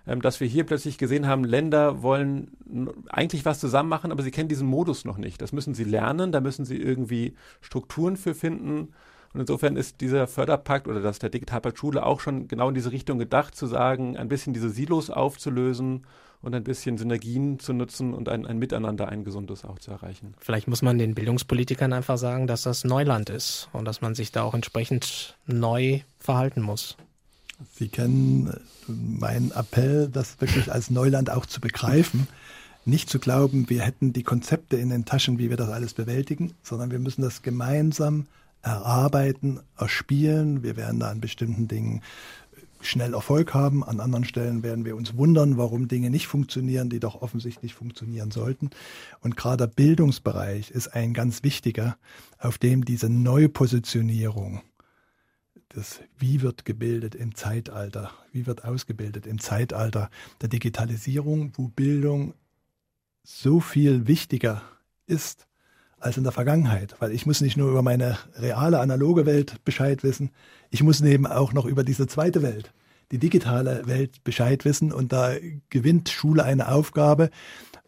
dass 0.06 0.40
wir 0.40 0.46
hier 0.46 0.64
plötzlich 0.64 0.98
gesehen 0.98 1.26
haben, 1.26 1.44
Länder 1.44 2.02
wollen 2.02 2.50
eigentlich 3.08 3.44
was 3.44 3.60
zusammen 3.60 3.88
machen, 3.88 4.12
aber 4.12 4.22
sie 4.22 4.30
kennen 4.30 4.48
diesen 4.48 4.66
Modus 4.66 5.04
noch 5.04 5.16
nicht. 5.16 5.40
Das 5.40 5.52
müssen 5.52 5.74
sie 5.74 5.84
lernen, 5.84 6.32
da 6.32 6.40
müssen 6.40 6.64
sie 6.64 6.76
irgendwie 6.76 7.34
Strukturen 7.60 8.16
für 8.16 8.34
finden. 8.34 8.88
Und 9.32 9.40
insofern 9.40 9.76
ist 9.76 10.00
dieser 10.00 10.26
Förderpakt 10.26 10.86
oder 10.86 11.00
das 11.00 11.18
der 11.18 11.30
Digitalpakt 11.30 11.78
Schule 11.78 12.04
auch 12.04 12.20
schon 12.20 12.46
genau 12.48 12.68
in 12.68 12.74
diese 12.74 12.92
Richtung 12.92 13.18
gedacht, 13.18 13.56
zu 13.56 13.66
sagen, 13.66 14.16
ein 14.16 14.28
bisschen 14.28 14.52
diese 14.52 14.70
Silos 14.70 15.10
aufzulösen 15.10 16.06
und 16.44 16.54
ein 16.54 16.62
bisschen 16.62 16.98
Synergien 16.98 17.58
zu 17.58 17.72
nutzen 17.72 18.12
und 18.12 18.28
ein, 18.28 18.46
ein 18.46 18.58
Miteinander, 18.58 19.08
ein 19.08 19.24
gesundes 19.24 19.64
auch 19.64 19.78
zu 19.78 19.90
erreichen. 19.90 20.34
Vielleicht 20.38 20.68
muss 20.68 20.82
man 20.82 20.98
den 20.98 21.14
Bildungspolitikern 21.14 21.92
einfach 21.92 22.18
sagen, 22.18 22.46
dass 22.46 22.62
das 22.62 22.84
Neuland 22.84 23.30
ist 23.30 23.68
und 23.72 23.86
dass 23.86 24.02
man 24.02 24.14
sich 24.14 24.30
da 24.30 24.42
auch 24.42 24.54
entsprechend 24.54 25.38
neu 25.46 26.00
verhalten 26.18 26.60
muss. 26.60 26.96
Sie 27.72 27.88
kennen 27.88 28.52
meinen 28.86 29.50
Appell, 29.52 30.08
das 30.08 30.40
wirklich 30.40 30.70
als 30.72 30.90
Neuland 30.90 31.30
auch 31.30 31.46
zu 31.46 31.60
begreifen. 31.60 32.28
Nicht 32.84 33.08
zu 33.08 33.18
glauben, 33.18 33.70
wir 33.70 33.82
hätten 33.82 34.12
die 34.12 34.22
Konzepte 34.22 34.76
in 34.76 34.90
den 34.90 35.06
Taschen, 35.06 35.38
wie 35.38 35.48
wir 35.48 35.56
das 35.56 35.70
alles 35.70 35.94
bewältigen, 35.94 36.52
sondern 36.62 36.90
wir 36.90 36.98
müssen 36.98 37.22
das 37.22 37.42
gemeinsam 37.42 38.26
erarbeiten, 38.62 39.60
erspielen. 39.78 40.62
Wir 40.62 40.76
werden 40.76 41.00
da 41.00 41.10
an 41.10 41.20
bestimmten 41.20 41.68
Dingen 41.68 42.02
schnell 42.82 43.14
Erfolg 43.14 43.54
haben. 43.54 43.82
An 43.82 44.00
anderen 44.00 44.24
Stellen 44.24 44.62
werden 44.62 44.84
wir 44.84 44.96
uns 44.96 45.16
wundern, 45.16 45.56
warum 45.56 45.88
Dinge 45.88 46.10
nicht 46.10 46.26
funktionieren, 46.26 46.90
die 46.90 47.00
doch 47.00 47.22
offensichtlich 47.22 47.74
funktionieren 47.74 48.30
sollten. 48.30 48.70
Und 49.20 49.36
gerade 49.36 49.66
der 49.66 49.74
Bildungsbereich 49.74 50.70
ist 50.70 50.88
ein 50.88 51.14
ganz 51.14 51.42
wichtiger, 51.42 51.96
auf 52.38 52.58
dem 52.58 52.84
diese 52.84 53.08
Neupositionierung 53.08 54.60
das 55.74 56.00
Wie 56.18 56.40
wird 56.40 56.64
gebildet 56.64 57.14
im 57.14 57.34
Zeitalter, 57.34 58.12
wie 58.32 58.46
wird 58.46 58.64
ausgebildet 58.64 59.26
im 59.26 59.40
Zeitalter 59.40 60.08
der 60.40 60.48
Digitalisierung, 60.48 61.52
wo 61.56 61.68
Bildung 61.68 62.34
so 63.24 63.60
viel 63.60 64.06
wichtiger 64.06 64.62
ist 65.06 65.46
als 65.98 66.16
in 66.16 66.22
der 66.22 66.32
Vergangenheit, 66.32 66.94
weil 67.00 67.12
ich 67.12 67.26
muss 67.26 67.40
nicht 67.40 67.56
nur 67.56 67.70
über 67.70 67.82
meine 67.82 68.18
reale 68.36 68.78
analoge 68.78 69.26
Welt 69.26 69.64
Bescheid 69.64 70.02
wissen, 70.02 70.30
ich 70.70 70.82
muss 70.82 71.00
eben 71.00 71.26
auch 71.26 71.52
noch 71.52 71.66
über 71.66 71.82
diese 71.82 72.06
zweite 72.06 72.42
Welt, 72.42 72.72
die 73.10 73.18
digitale 73.18 73.86
Welt 73.86 74.22
Bescheid 74.22 74.64
wissen. 74.64 74.92
Und 74.92 75.12
da 75.12 75.32
gewinnt 75.70 76.08
Schule 76.08 76.44
eine 76.44 76.70
Aufgabe, 76.70 77.30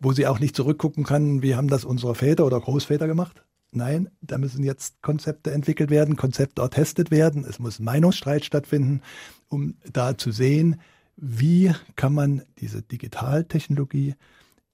wo 0.00 0.12
sie 0.12 0.26
auch 0.26 0.38
nicht 0.38 0.56
zurückgucken 0.56 1.04
kann, 1.04 1.42
wie 1.42 1.54
haben 1.54 1.68
das 1.68 1.84
unsere 1.84 2.14
Väter 2.14 2.46
oder 2.46 2.60
Großväter 2.60 3.06
gemacht, 3.06 3.42
Nein, 3.72 4.10
da 4.20 4.38
müssen 4.38 4.64
jetzt 4.64 5.02
Konzepte 5.02 5.52
entwickelt 5.52 5.90
werden, 5.90 6.16
Konzepte 6.16 6.62
ertestet 6.62 7.10
werden. 7.10 7.44
Es 7.44 7.58
muss 7.58 7.78
Meinungsstreit 7.78 8.44
stattfinden, 8.44 9.02
um 9.48 9.74
da 9.92 10.16
zu 10.16 10.30
sehen, 10.30 10.80
wie 11.16 11.72
kann 11.94 12.14
man 12.14 12.42
diese 12.58 12.82
Digitaltechnologie 12.82 14.14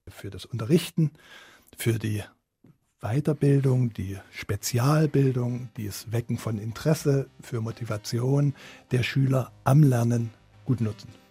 für 0.09 0.31
das 0.31 0.45
Unterrichten, 0.45 1.13
für 1.77 1.99
die 1.99 2.23
Weiterbildung, 3.01 3.93
die 3.93 4.19
Spezialbildung, 4.31 5.71
das 5.75 6.13
Wecken 6.13 6.39
von 6.39 6.59
Interesse, 6.59 7.29
für 7.41 7.61
Motivation 7.61 8.55
der 8.93 9.03
Schüler 9.03 9.53
am 9.65 9.83
Lernen 9.83 10.31
gut 10.65 10.81
nutzen. 10.81 11.22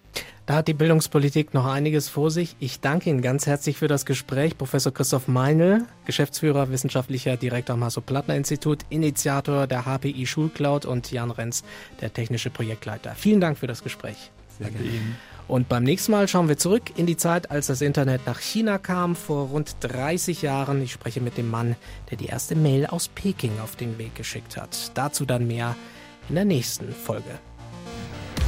Da 0.45 0.56
hat 0.56 0.67
die 0.67 0.74
Bildungspolitik 0.74 1.54
noch 1.54 1.65
einiges 1.65 2.10
vor 2.10 2.32
sich. 2.32 2.56
Ich 2.60 2.82
danke 2.82 3.10
Ihnen 3.10 3.21
ganz 3.21 3.47
herzlich 3.47 3.78
für 3.78 3.88
das 3.88 4.06
Gespräch. 4.06 4.58
Professor 4.58 4.93
Christoph 4.93 5.28
Meinl, 5.28 5.86
Geschäftsführer, 6.06 6.71
wissenschaftlicher 6.71 7.38
Direktor 7.38 7.76
am 7.76 7.84
Hasso-Plattner-Institut, 7.84 8.80
Initiator 8.89 9.67
der 9.67 9.86
HPI 9.86 10.26
Schulcloud 10.26 10.86
und 10.86 11.12
Jan 11.12 11.32
Renz, 11.32 11.63
der 12.02 12.12
technische 12.12 12.50
Projektleiter. 12.50 13.15
Vielen 13.15 13.39
Dank 13.39 13.60
für 13.60 13.67
das 13.67 13.84
Gespräch. 13.84 14.32
Sehr 14.58 14.71
gerne. 14.71 14.88
Ihnen. 14.88 15.15
Und 15.47 15.69
beim 15.69 15.84
nächsten 15.84 16.12
Mal 16.12 16.28
schauen 16.28 16.47
wir 16.47 16.58
zurück 16.58 16.97
in 16.97 17.06
die 17.06 17.17
Zeit, 17.17 17.52
als 17.52 17.67
das 17.67 17.82
Internet 17.82 18.26
nach 18.26 18.39
China 18.39 18.78
kam, 18.78 19.15
vor 19.15 19.50
rund 19.50 19.76
30 19.82 20.41
Jahren. 20.41 20.82
Ich 20.82 20.93
spreche 20.93 21.21
mit 21.21 21.38
dem 21.38 21.50
Mann, 21.50 21.76
der 22.10 22.17
die 22.17 22.28
erste 22.28 22.56
Mail 22.56 22.86
aus 22.86 23.10
Peking 23.10 23.60
auf 23.62 23.76
den 23.76 23.97
Weg 23.97 24.15
geschickt 24.15 24.58
hat. 24.58 24.91
Dazu 24.95 25.26
dann 25.26 25.47
mehr 25.47 25.76
in 26.30 26.36
der 26.36 26.45
nächsten 26.45 26.93
Folge. 26.93 27.39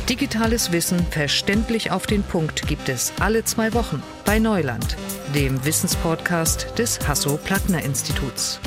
Digitales 0.10 0.74
Wissen 0.74 1.00
verständlich 1.12 1.92
auf 1.92 2.06
den 2.06 2.24
Punkt 2.24 2.68
gibt 2.68 2.90
es 2.90 3.14
alle 3.22 3.46
zwei 3.46 3.74
Wochen 3.74 4.04
bei 4.26 4.38
Neuland, 4.38 4.98
dem 5.34 5.64
Wissenspodcast 5.64 6.78
des 6.78 7.08
Hasso-Plattner-Instituts. 7.08 8.60